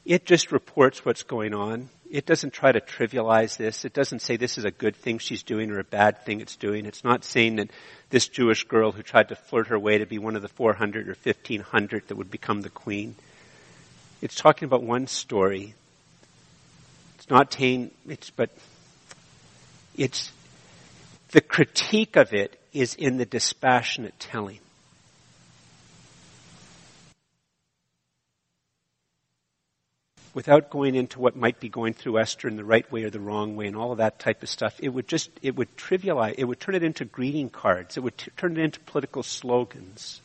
[0.07, 1.91] It just reports what's going on.
[2.15, 3.85] It doesn't try to trivialize this.
[3.85, 6.55] It doesn't say this is a good thing she's doing or a bad thing it's
[6.55, 6.87] doing.
[6.87, 7.71] It's not saying that
[8.11, 11.09] this Jewish girl who tried to flirt her way to be one of the 400
[11.09, 13.17] or 1500 that would become the queen.
[14.23, 15.75] It's talking about one story.
[17.17, 18.51] It's not saying, it's, but
[19.97, 20.31] it's,
[21.33, 24.61] the critique of it is in the dispassionate telling.
[30.35, 33.21] Without going into what might be going through Esther in the right way or the
[33.21, 36.35] wrong way and all of that type of stuff, it would just, it would trivialize,
[36.37, 37.97] it would turn it into greeting cards.
[37.97, 40.21] It would t- turn it into political slogans.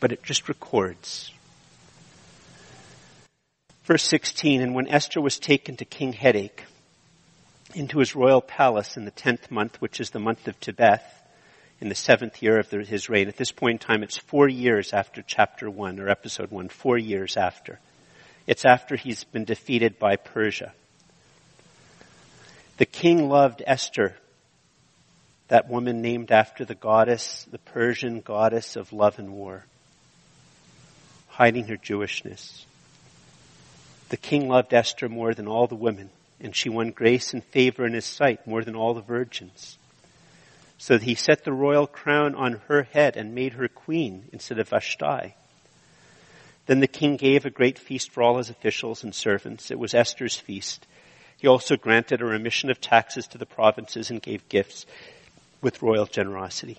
[0.00, 1.30] But it just records.
[3.84, 6.64] Verse 16, and when Esther was taken to King Headache
[7.74, 11.02] into his royal palace in the tenth month, which is the month of Tebeth,
[11.80, 13.26] in the seventh year of his reign.
[13.26, 16.96] At this point in time, it's four years after chapter one or episode one, four
[16.96, 17.80] years after.
[18.46, 20.72] It's after he's been defeated by Persia.
[22.78, 24.16] The king loved Esther,
[25.48, 29.64] that woman named after the goddess, the Persian goddess of love and war,
[31.28, 32.64] hiding her Jewishness.
[34.08, 37.86] The king loved Esther more than all the women, and she won grace and favor
[37.86, 39.78] in his sight more than all the virgins.
[40.78, 44.58] So that he set the royal crown on her head and made her queen instead
[44.58, 45.34] of Vashti.
[46.66, 49.70] Then the king gave a great feast for all his officials and servants.
[49.70, 50.86] It was Esther's feast.
[51.36, 54.86] He also granted a remission of taxes to the provinces and gave gifts
[55.60, 56.78] with royal generosity.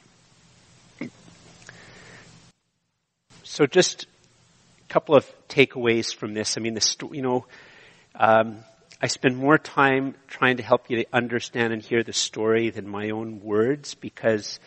[3.43, 6.57] So just a couple of takeaways from this.
[6.57, 6.77] I mean,
[7.11, 7.45] you know,
[8.15, 8.59] um,
[9.01, 12.87] I spend more time trying to help you to understand and hear the story than
[12.87, 14.59] my own words because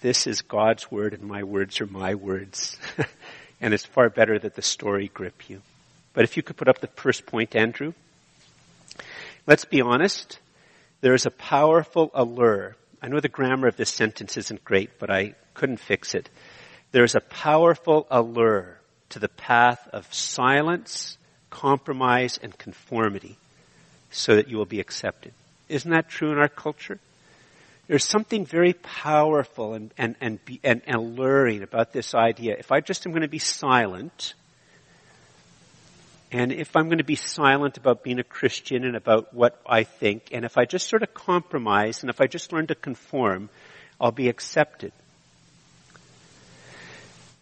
[0.00, 2.78] this is God's word and my words are my words.
[3.60, 5.62] and it's far better that the story grip you.
[6.12, 7.92] But if you could put up the first point, Andrew.
[9.46, 10.38] Let's be honest.
[11.00, 12.76] There is a powerful allure.
[13.00, 16.28] I know the grammar of this sentence isn't great, but I couldn't fix it.
[16.90, 18.78] There is a powerful allure
[19.10, 21.16] to the path of silence,
[21.50, 23.36] compromise, and conformity
[24.10, 25.32] so that you will be accepted.
[25.68, 26.98] Isn't that true in our culture?
[27.88, 32.54] There's something very powerful and, and, and, and, and alluring about this idea.
[32.58, 34.34] If I just am going to be silent,
[36.30, 39.84] and if I'm going to be silent about being a Christian and about what I
[39.84, 43.48] think, and if I just sort of compromise, and if I just learn to conform,
[43.98, 44.92] I'll be accepted.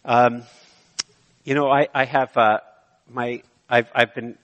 [0.04, 0.44] Um,
[1.42, 2.60] you know, I, I have uh,
[3.10, 4.38] my I've I've been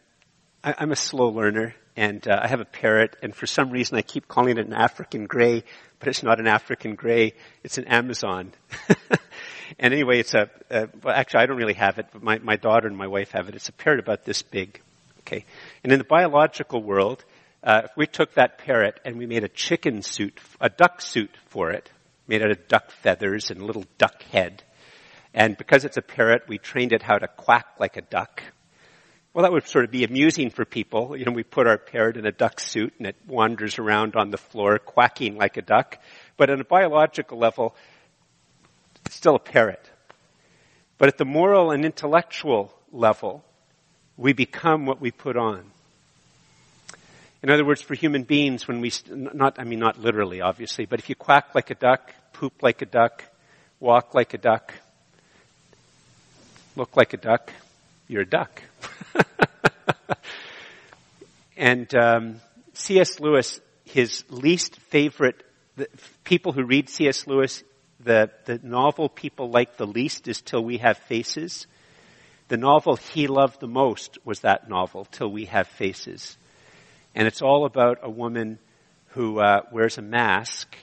[0.65, 3.97] I, I'm a slow learner, and uh, I have a parrot, and for some reason
[3.99, 5.65] I keep calling it an African gray,
[5.99, 8.53] but it's not an African gray, it's an Amazon.
[9.79, 12.89] and anyway, it's a, well actually I don't really have it, but my, my daughter
[12.89, 13.55] and my wife have it.
[13.55, 14.81] It's a parrot about this big.
[15.21, 15.45] Okay.
[15.85, 17.25] And in the biological world,
[17.63, 21.31] uh, if we took that parrot and we made a chicken suit, a duck suit
[21.49, 21.91] for it,
[22.27, 24.63] made out of duck feathers and a little duck head,
[25.35, 28.43] and because it's a parrot, we trained it how to quack like a duck.
[29.35, 31.17] Well, that would sort of be amusing for people.
[31.17, 34.31] You know, we put our parrot in a duck suit and it wanders around on
[34.31, 35.99] the floor quacking like a duck.
[36.37, 37.75] But on a biological level,
[39.07, 39.91] it's still a parrot.
[40.99, 43.43] But at the moral and intellectual level,
[44.19, 45.65] we become what we put on.
[47.43, 51.01] In other words, for human beings, when we, not, I mean, not literally, obviously, but
[51.01, 53.25] if you quack like a duck, poop like a duck,
[53.81, 54.75] walk like a duck,
[56.77, 57.51] look like a duck,
[58.13, 58.63] you're a duck.
[61.56, 62.40] and um,
[62.75, 63.19] C.S.
[63.21, 65.42] Lewis, his least favorite,
[65.77, 65.88] the
[66.25, 67.27] people who read C.S.
[67.27, 67.65] Lewis,
[67.98, 71.67] the, the novel people like the least is Till We Have Faces.
[72.48, 76.37] The novel he loved the most was that novel, Till We Have Faces.
[77.15, 78.58] And it's all about a woman
[79.08, 80.77] who uh, wears a mask,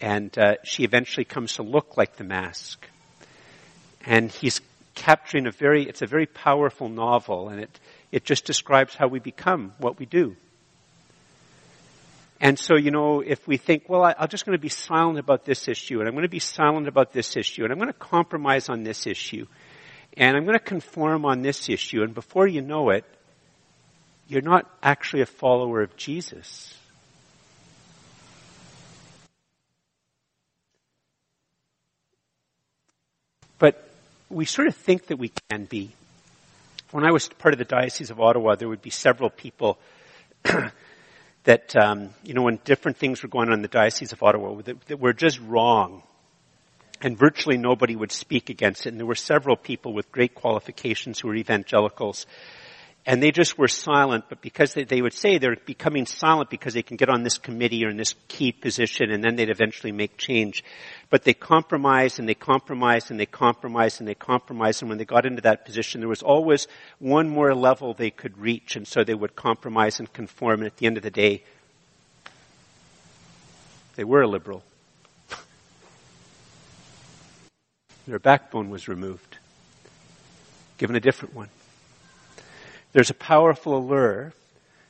[0.00, 2.84] and uh, she eventually comes to look like the mask.
[4.04, 4.60] And he's
[4.94, 7.80] capturing a very, it's a very powerful novel, and it,
[8.10, 10.36] it just describes how we become what we do.
[12.40, 15.18] And so, you know, if we think, well, I, I'm just going to be silent
[15.18, 17.92] about this issue, and I'm going to be silent about this issue, and I'm going
[17.92, 19.46] to compromise on this issue,
[20.16, 23.04] and I'm going to conform on this issue, and before you know it,
[24.26, 26.74] you're not actually a follower of Jesus.
[34.32, 35.92] We sort of think that we can be.
[36.90, 39.78] When I was part of the Diocese of Ottawa, there would be several people
[41.44, 44.60] that, um, you know, when different things were going on in the Diocese of Ottawa
[44.62, 46.02] that, that were just wrong.
[47.00, 48.90] And virtually nobody would speak against it.
[48.90, 52.26] And there were several people with great qualifications who were evangelicals
[53.04, 56.72] and they just were silent, but because they, they, would say they're becoming silent because
[56.72, 59.90] they can get on this committee or in this key position and then they'd eventually
[59.90, 60.62] make change.
[61.10, 65.04] But they compromised and they compromised and they compromised and they compromised and when they
[65.04, 66.68] got into that position there was always
[67.00, 70.76] one more level they could reach and so they would compromise and conform and at
[70.76, 71.42] the end of the day
[73.96, 74.62] they were a liberal.
[78.06, 79.38] Their backbone was removed,
[80.78, 81.48] given a different one.
[82.92, 84.32] There's a powerful allure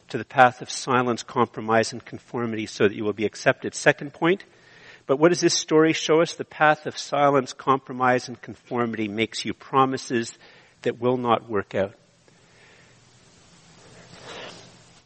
[0.09, 3.74] to the path of silence, compromise, and conformity so that you will be accepted.
[3.74, 4.44] Second point,
[5.07, 6.34] but what does this story show us?
[6.34, 10.36] The path of silence, compromise, and conformity makes you promises
[10.82, 11.94] that will not work out.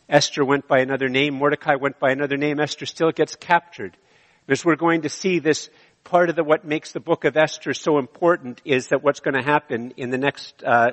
[0.09, 3.97] Esther went by another name, Mordecai went by another name, Esther still gets captured.
[4.49, 5.69] As we're going to see this
[6.05, 9.35] part of the, what makes the book of Esther so important is that what's going
[9.35, 10.93] to happen in the next uh,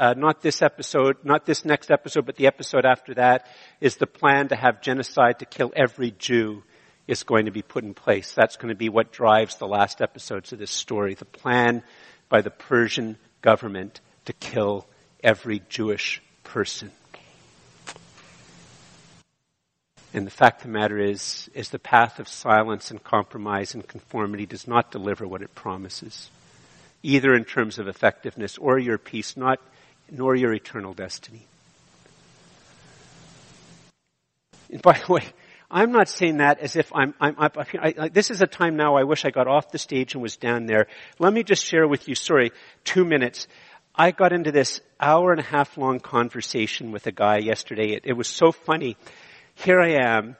[0.00, 3.46] uh, not this episode, not this next episode, but the episode after that,
[3.82, 6.62] is the plan to have genocide to kill every Jew
[7.06, 8.32] is going to be put in place.
[8.32, 11.14] That's going to be what drives the last episodes of this story.
[11.14, 11.82] The plan
[12.30, 14.86] by the Persian government to kill
[15.22, 16.90] every Jewish person.
[20.14, 23.86] And the fact of the matter is, is the path of silence and compromise and
[23.86, 26.30] conformity does not deliver what it promises.
[27.02, 29.60] Either in terms of effectiveness or your peace, not
[30.10, 31.46] nor your eternal destiny.
[34.70, 35.24] And by the way,
[35.70, 38.96] I'm not saying that as if I'm, I'm, I, I, this is a time now
[38.96, 40.86] I wish I got off the stage and was down there.
[41.18, 42.52] Let me just share with you, sorry,
[42.84, 43.46] two minutes.
[43.94, 47.92] I got into this hour and a half long conversation with a guy yesterday.
[47.92, 48.96] It, it was so funny.
[49.54, 50.36] Here I am,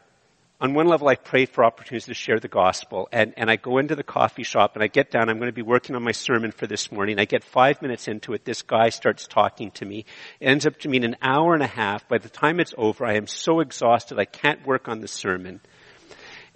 [0.60, 3.78] on one level, I pray for opportunities to share the gospel, and, and I go
[3.78, 5.30] into the coffee shop and I get down.
[5.30, 7.18] I'm going to be working on my sermon for this morning.
[7.18, 8.44] I get five minutes into it.
[8.44, 10.04] This guy starts talking to me.
[10.38, 12.06] It ends up to mean an hour and a half.
[12.08, 15.60] By the time it's over, I am so exhausted I can't work on the sermon.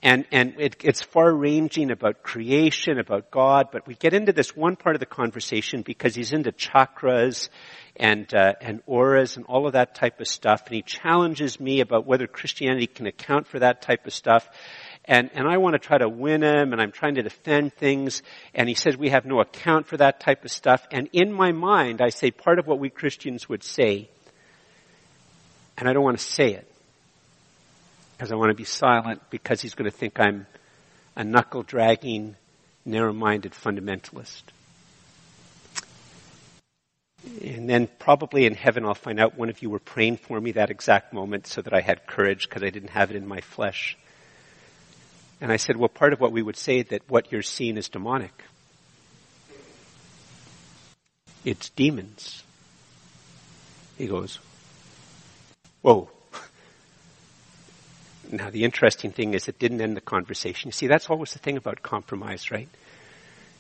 [0.03, 4.55] And, and it, it's far ranging about creation, about God, but we get into this
[4.55, 7.49] one part of the conversation because he's into chakras
[7.97, 10.63] and, uh, and auras and all of that type of stuff.
[10.67, 14.49] And he challenges me about whether Christianity can account for that type of stuff.
[15.05, 18.23] And, and I want to try to win him and I'm trying to defend things.
[18.55, 20.87] And he says we have no account for that type of stuff.
[20.91, 24.09] And in my mind, I say part of what we Christians would say,
[25.77, 26.71] and I don't want to say it
[28.17, 30.47] because I want to be silent because he's going to think I'm
[31.17, 32.37] a knuckle dragging,
[32.85, 34.43] narrow minded fundamentalist.
[37.43, 40.53] And then probably in heaven I'll find out one of you were praying for me
[40.53, 43.41] that exact moment so that I had courage because I didn't have it in my
[43.41, 43.97] flesh.
[45.41, 47.89] And I said, well, part of what we would say that what you're seeing is
[47.89, 48.33] demonic.
[51.45, 52.43] It's demons.
[53.99, 54.39] He goes,
[55.83, 56.09] whoa.
[58.31, 60.69] Now, the interesting thing is it didn't end the conversation.
[60.69, 62.69] You see, that's always the thing about compromise, right?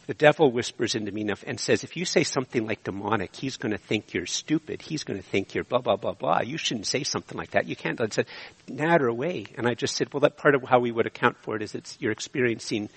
[0.06, 3.72] The devil whispers into me and says, if you say something like demonic, he's going
[3.72, 4.82] to think you're stupid.
[4.82, 6.42] He's going to think you're blah, blah, blah, blah.
[6.42, 7.66] You shouldn't say something like that.
[7.66, 8.00] You can't.
[8.00, 8.26] I said,
[8.68, 9.46] natter away.
[9.56, 11.74] And I just said, well, that part of how we would account for it is
[11.74, 12.90] it's, you're experiencing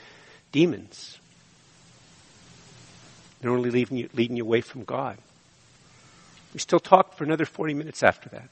[0.51, 1.17] demons.
[3.39, 5.17] They're only leading you, leading you away from God.
[6.53, 8.49] We still talked for another 40 minutes after that.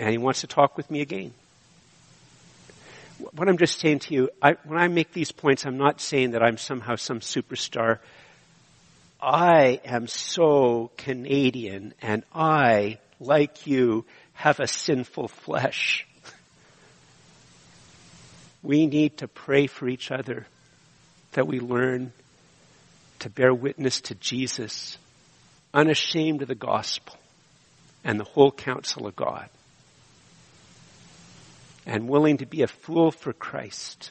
[0.00, 1.32] and he wants to talk with me again.
[3.32, 6.32] What I'm just saying to you, I, when I make these points, I'm not saying
[6.32, 7.98] that I'm somehow some superstar.
[9.20, 16.06] I am so Canadian and I, like you, have a sinful flesh.
[18.62, 20.46] We need to pray for each other
[21.32, 22.12] that we learn
[23.20, 24.98] to bear witness to Jesus,
[25.72, 27.16] unashamed of the gospel
[28.04, 29.48] and the whole counsel of God,
[31.86, 34.10] and willing to be a fool for Christ.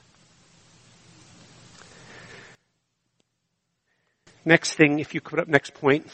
[4.46, 6.08] Next thing, if you put up next point,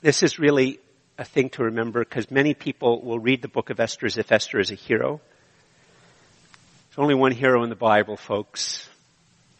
[0.00, 0.80] this is really
[1.16, 4.32] a thing to remember because many people will read the book of Esther as if
[4.32, 5.20] Esther is a hero.
[6.88, 8.88] There's only one hero in the Bible, folks.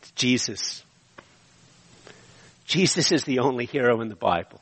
[0.01, 0.83] It's Jesus.
[2.65, 4.61] Jesus is the only hero in the Bible.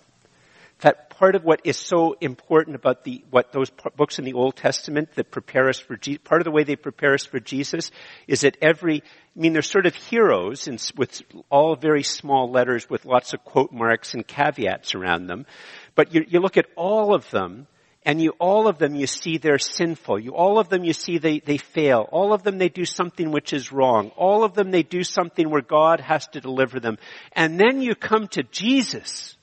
[1.23, 5.15] Part of what is so important about the, what those books in the Old Testament
[5.15, 7.93] that prepare us for part of the way they prepare us for Jesus
[8.27, 12.91] is that every, I mean, they're sort of heroes in, with all very small letters
[12.91, 15.47] with lots of quote marks and caveats around them.
[15.95, 17.69] But you, you look at all of them
[18.05, 20.19] and you, all of them you see they're sinful.
[20.19, 22.09] You, all of them you see they, they fail.
[22.11, 24.11] All of them they do something which is wrong.
[24.17, 26.99] All of them they do something where God has to deliver them.
[27.31, 29.37] And then you come to Jesus.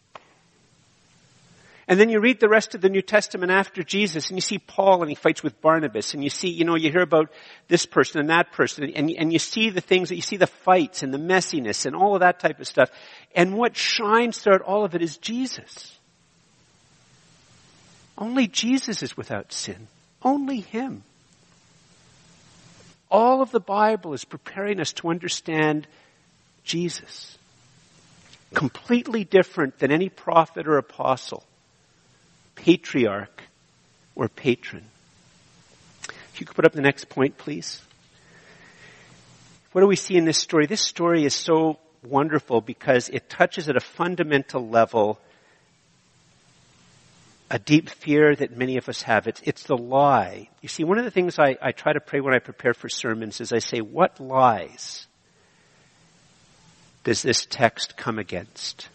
[1.90, 4.60] And then you read the rest of the New Testament after Jesus and you see
[4.60, 7.32] Paul and he fights with Barnabas and you see, you know, you hear about
[7.68, 10.46] this person and that person and, and you see the things that you see the
[10.46, 12.92] fights and the messiness and all of that type of stuff.
[13.34, 15.98] And what shines throughout all of it is Jesus.
[18.20, 19.88] Only Jesus is without sin.
[20.22, 21.02] Only Him.
[23.10, 25.88] All of the Bible is preparing us to understand
[26.64, 27.36] Jesus.
[28.54, 31.44] Completely different than any prophet or apostle,
[32.64, 33.44] patriarch
[34.16, 34.86] or patron.
[36.34, 37.82] If you could put up the next point, please.
[39.72, 40.66] What do we see in this story?
[40.66, 45.20] This story is so wonderful because it touches at a fundamental level
[47.52, 49.28] a deep fear that many of us have.
[49.28, 50.50] It's, it's the lie.
[50.62, 52.90] You see, one of the things I, I try to pray when I prepare for
[52.90, 55.08] sermons is I say, what lies
[57.04, 58.88] does this text come against?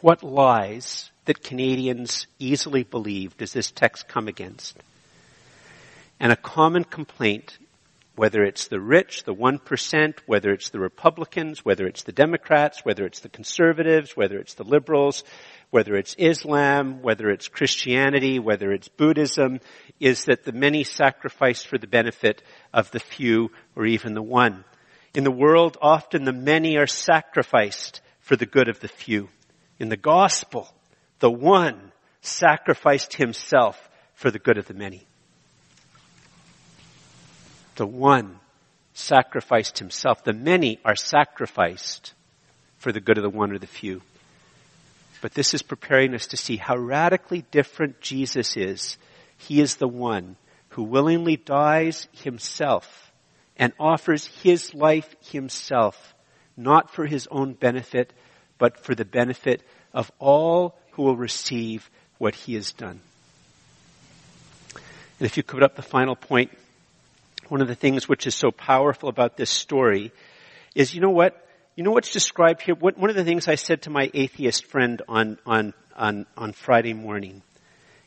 [0.00, 4.78] What lies that Canadians easily believe does this text come against?
[6.18, 7.58] And a common complaint,
[8.16, 13.04] whether it's the rich, the 1%, whether it's the Republicans, whether it's the Democrats, whether
[13.04, 15.22] it's the conservatives, whether it's the liberals,
[15.68, 19.60] whether it's Islam, whether it's Christianity, whether it's Buddhism,
[20.00, 24.64] is that the many sacrifice for the benefit of the few or even the one.
[25.12, 29.28] In the world, often the many are sacrificed for the good of the few.
[29.78, 30.74] In the gospel,
[31.20, 35.06] the one sacrificed himself for the good of the many.
[37.76, 38.40] The one
[38.92, 40.24] sacrificed himself.
[40.24, 42.12] The many are sacrificed
[42.78, 44.02] for the good of the one or the few.
[45.20, 48.98] But this is preparing us to see how radically different Jesus is.
[49.36, 50.36] He is the one
[50.70, 53.12] who willingly dies himself
[53.56, 56.14] and offers his life himself,
[56.56, 58.12] not for his own benefit,
[58.58, 59.62] but for the benefit
[59.92, 61.88] of all who will receive
[62.18, 62.98] what he has done.
[64.74, 66.50] And if you could put up the final point,
[67.46, 70.10] one of the things which is so powerful about this story
[70.74, 71.46] is, you know what?
[71.76, 72.74] You know what's described here?
[72.74, 76.94] One of the things I said to my atheist friend on, on, on, on Friday
[76.94, 77.42] morning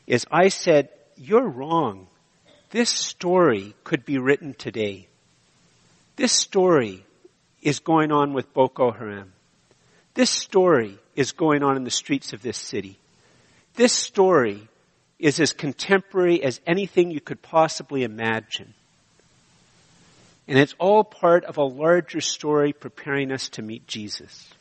[0.06, 2.08] is I said, you're wrong.
[2.72, 5.08] This story could be written today.
[6.16, 7.06] This story
[7.62, 9.32] is going on with Boko Haram.
[10.12, 12.98] This story is going on in the streets of this city.
[13.74, 14.68] This story
[15.18, 18.74] is as contemporary as anything you could possibly imagine.
[20.48, 24.52] And it's all part of a larger story preparing us to meet Jesus.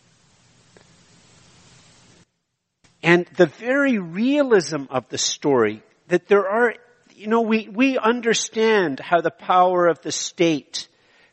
[3.04, 6.76] And the very realism of the story, that there are,
[7.16, 10.88] you know, we, we understand how the power of the state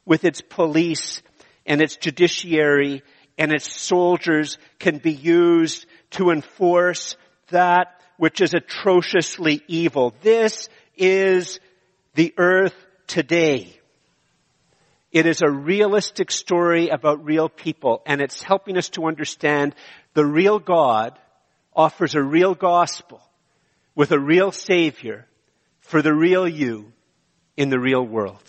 [0.07, 1.21] with its police
[1.67, 3.03] and its judiciary
[3.39, 7.17] and its soldiers can be used to enforce
[7.51, 10.13] that which is atrociously evil.
[10.23, 11.61] This is
[12.15, 12.75] the earth
[13.07, 13.79] today.
[15.13, 19.75] It is a realistic story about real people and it's helping us to understand
[20.15, 21.19] the real God
[21.75, 23.23] offers a real gospel
[23.95, 25.27] with a real savior
[25.81, 26.93] for the real you
[27.57, 28.43] in the real world.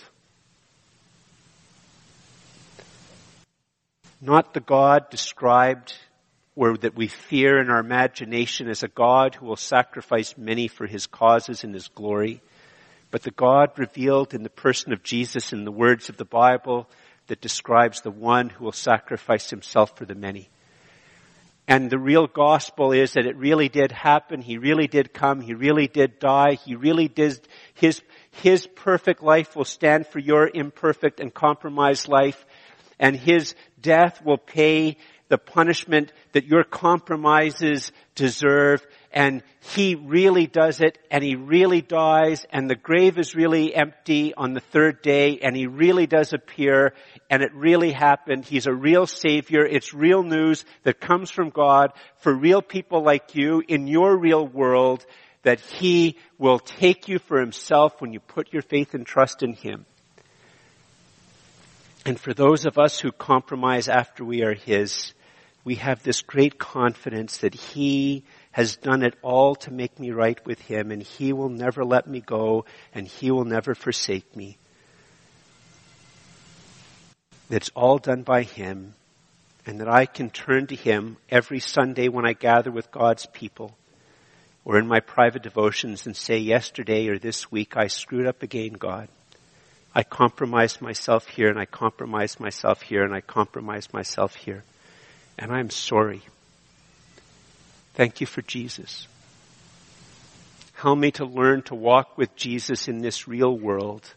[4.22, 5.96] Not the God described
[6.56, 10.86] or that we fear in our imagination as a God who will sacrifice many for
[10.86, 12.42] his causes and his glory
[13.12, 16.88] but the God revealed in the person of Jesus in the words of the Bible
[17.28, 20.50] that describes the one who will sacrifice himself for the many.
[21.68, 24.42] And the real gospel is that it really did happen.
[24.42, 25.40] He really did come.
[25.40, 26.56] He really did die.
[26.66, 27.40] He really did,
[27.76, 28.02] his,
[28.32, 32.44] his perfect life will stand for your imperfect and compromised life.
[33.00, 34.98] And his death will pay
[35.30, 39.44] the punishment that your compromises deserve and
[39.74, 44.54] he really does it and he really dies and the grave is really empty on
[44.54, 46.94] the third day and he really does appear
[47.30, 48.44] and it really happened.
[48.44, 49.66] He's a real savior.
[49.66, 54.46] It's real news that comes from God for real people like you in your real
[54.46, 55.06] world
[55.44, 59.54] that he will take you for himself when you put your faith and trust in
[59.54, 59.86] him.
[62.10, 65.14] And for those of us who compromise after we are his,
[65.64, 70.44] we have this great confidence that he has done it all to make me right
[70.44, 74.58] with him and he will never let me go and he will never forsake me.
[77.52, 78.96] It's all done by him
[79.68, 83.78] and that I can turn to him every Sunday when I gather with God's people
[84.66, 88.74] or in my private devotions and say yesterday or this week I screwed up again,
[88.74, 89.10] God.
[89.94, 94.64] I compromise myself here and I compromise myself here and I compromise myself here.
[95.38, 96.22] And I'm sorry.
[97.96, 99.08] Thank you for Jesus.
[100.74, 104.14] Help me to learn to walk with Jesus in this real world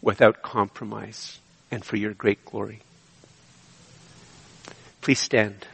[0.00, 1.38] without compromise
[1.70, 2.80] and for your great glory.
[5.00, 5.66] Please stand.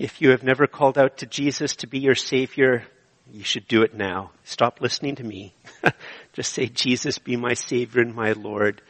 [0.00, 2.84] If you have never called out to Jesus to be your Savior,
[3.30, 4.30] you should do it now.
[4.44, 5.52] Stop listening to me.
[6.32, 8.80] Just say, Jesus, be my Savior and my Lord.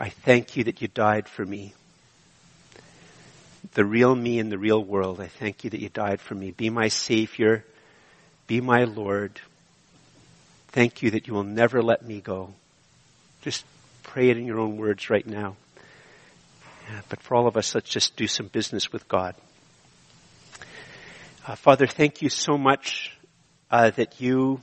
[0.00, 1.74] I thank you that you died for me.
[3.74, 5.20] The real me in the real world.
[5.20, 6.50] I thank you that you died for me.
[6.50, 7.64] Be my Savior.
[8.48, 9.40] Be my Lord.
[10.70, 12.52] Thank you that you will never let me go.
[13.42, 13.64] Just
[14.02, 15.54] pray it in your own words right now.
[17.08, 19.36] But for all of us, let's just do some business with God.
[21.48, 23.16] Uh, Father, thank you so much
[23.70, 24.60] uh, that you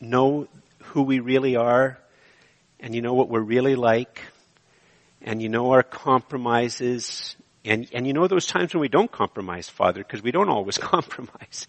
[0.00, 0.48] know
[0.82, 1.96] who we really are
[2.80, 4.20] and you know what we're really like
[5.22, 9.68] and you know our compromises and, and you know those times when we don't compromise,
[9.68, 11.68] Father, because we don't always compromise.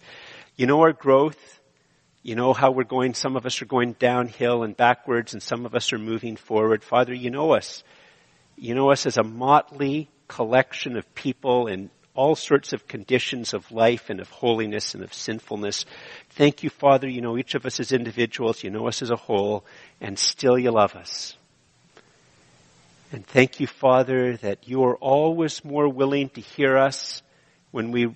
[0.56, 1.60] You know our growth.
[2.24, 5.64] You know how we're going, some of us are going downhill and backwards and some
[5.64, 6.82] of us are moving forward.
[6.82, 7.84] Father, you know us.
[8.56, 13.70] You know us as a motley collection of people and all sorts of conditions of
[13.70, 15.84] life and of holiness and of sinfulness.
[16.30, 17.08] Thank you, Father.
[17.08, 18.64] You know each of us as individuals.
[18.64, 19.64] You know us as a whole
[20.00, 21.36] and still you love us.
[23.12, 27.22] And thank you, Father, that you are always more willing to hear us
[27.70, 28.12] when we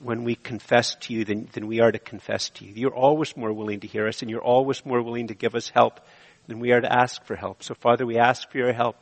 [0.00, 2.72] when we confess to you than, than we are to confess to you.
[2.74, 5.70] You're always more willing to hear us and you're always more willing to give us
[5.70, 6.00] help
[6.46, 7.62] than we are to ask for help.
[7.62, 8.96] So Father, we ask for your help.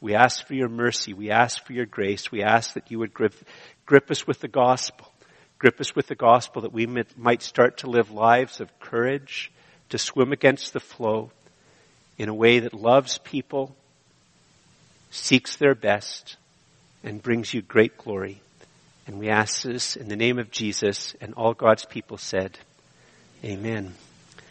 [0.00, 1.12] We ask for your mercy.
[1.12, 2.32] We ask for your grace.
[2.32, 3.34] We ask that you would grip,
[3.86, 5.12] grip us with the gospel.
[5.58, 6.86] Grip us with the gospel that we
[7.16, 9.52] might start to live lives of courage,
[9.90, 11.30] to swim against the flow
[12.16, 13.74] in a way that loves people,
[15.10, 16.36] seeks their best,
[17.04, 18.40] and brings you great glory.
[19.06, 22.58] And we ask this in the name of Jesus and all God's people said,
[23.44, 23.94] Amen.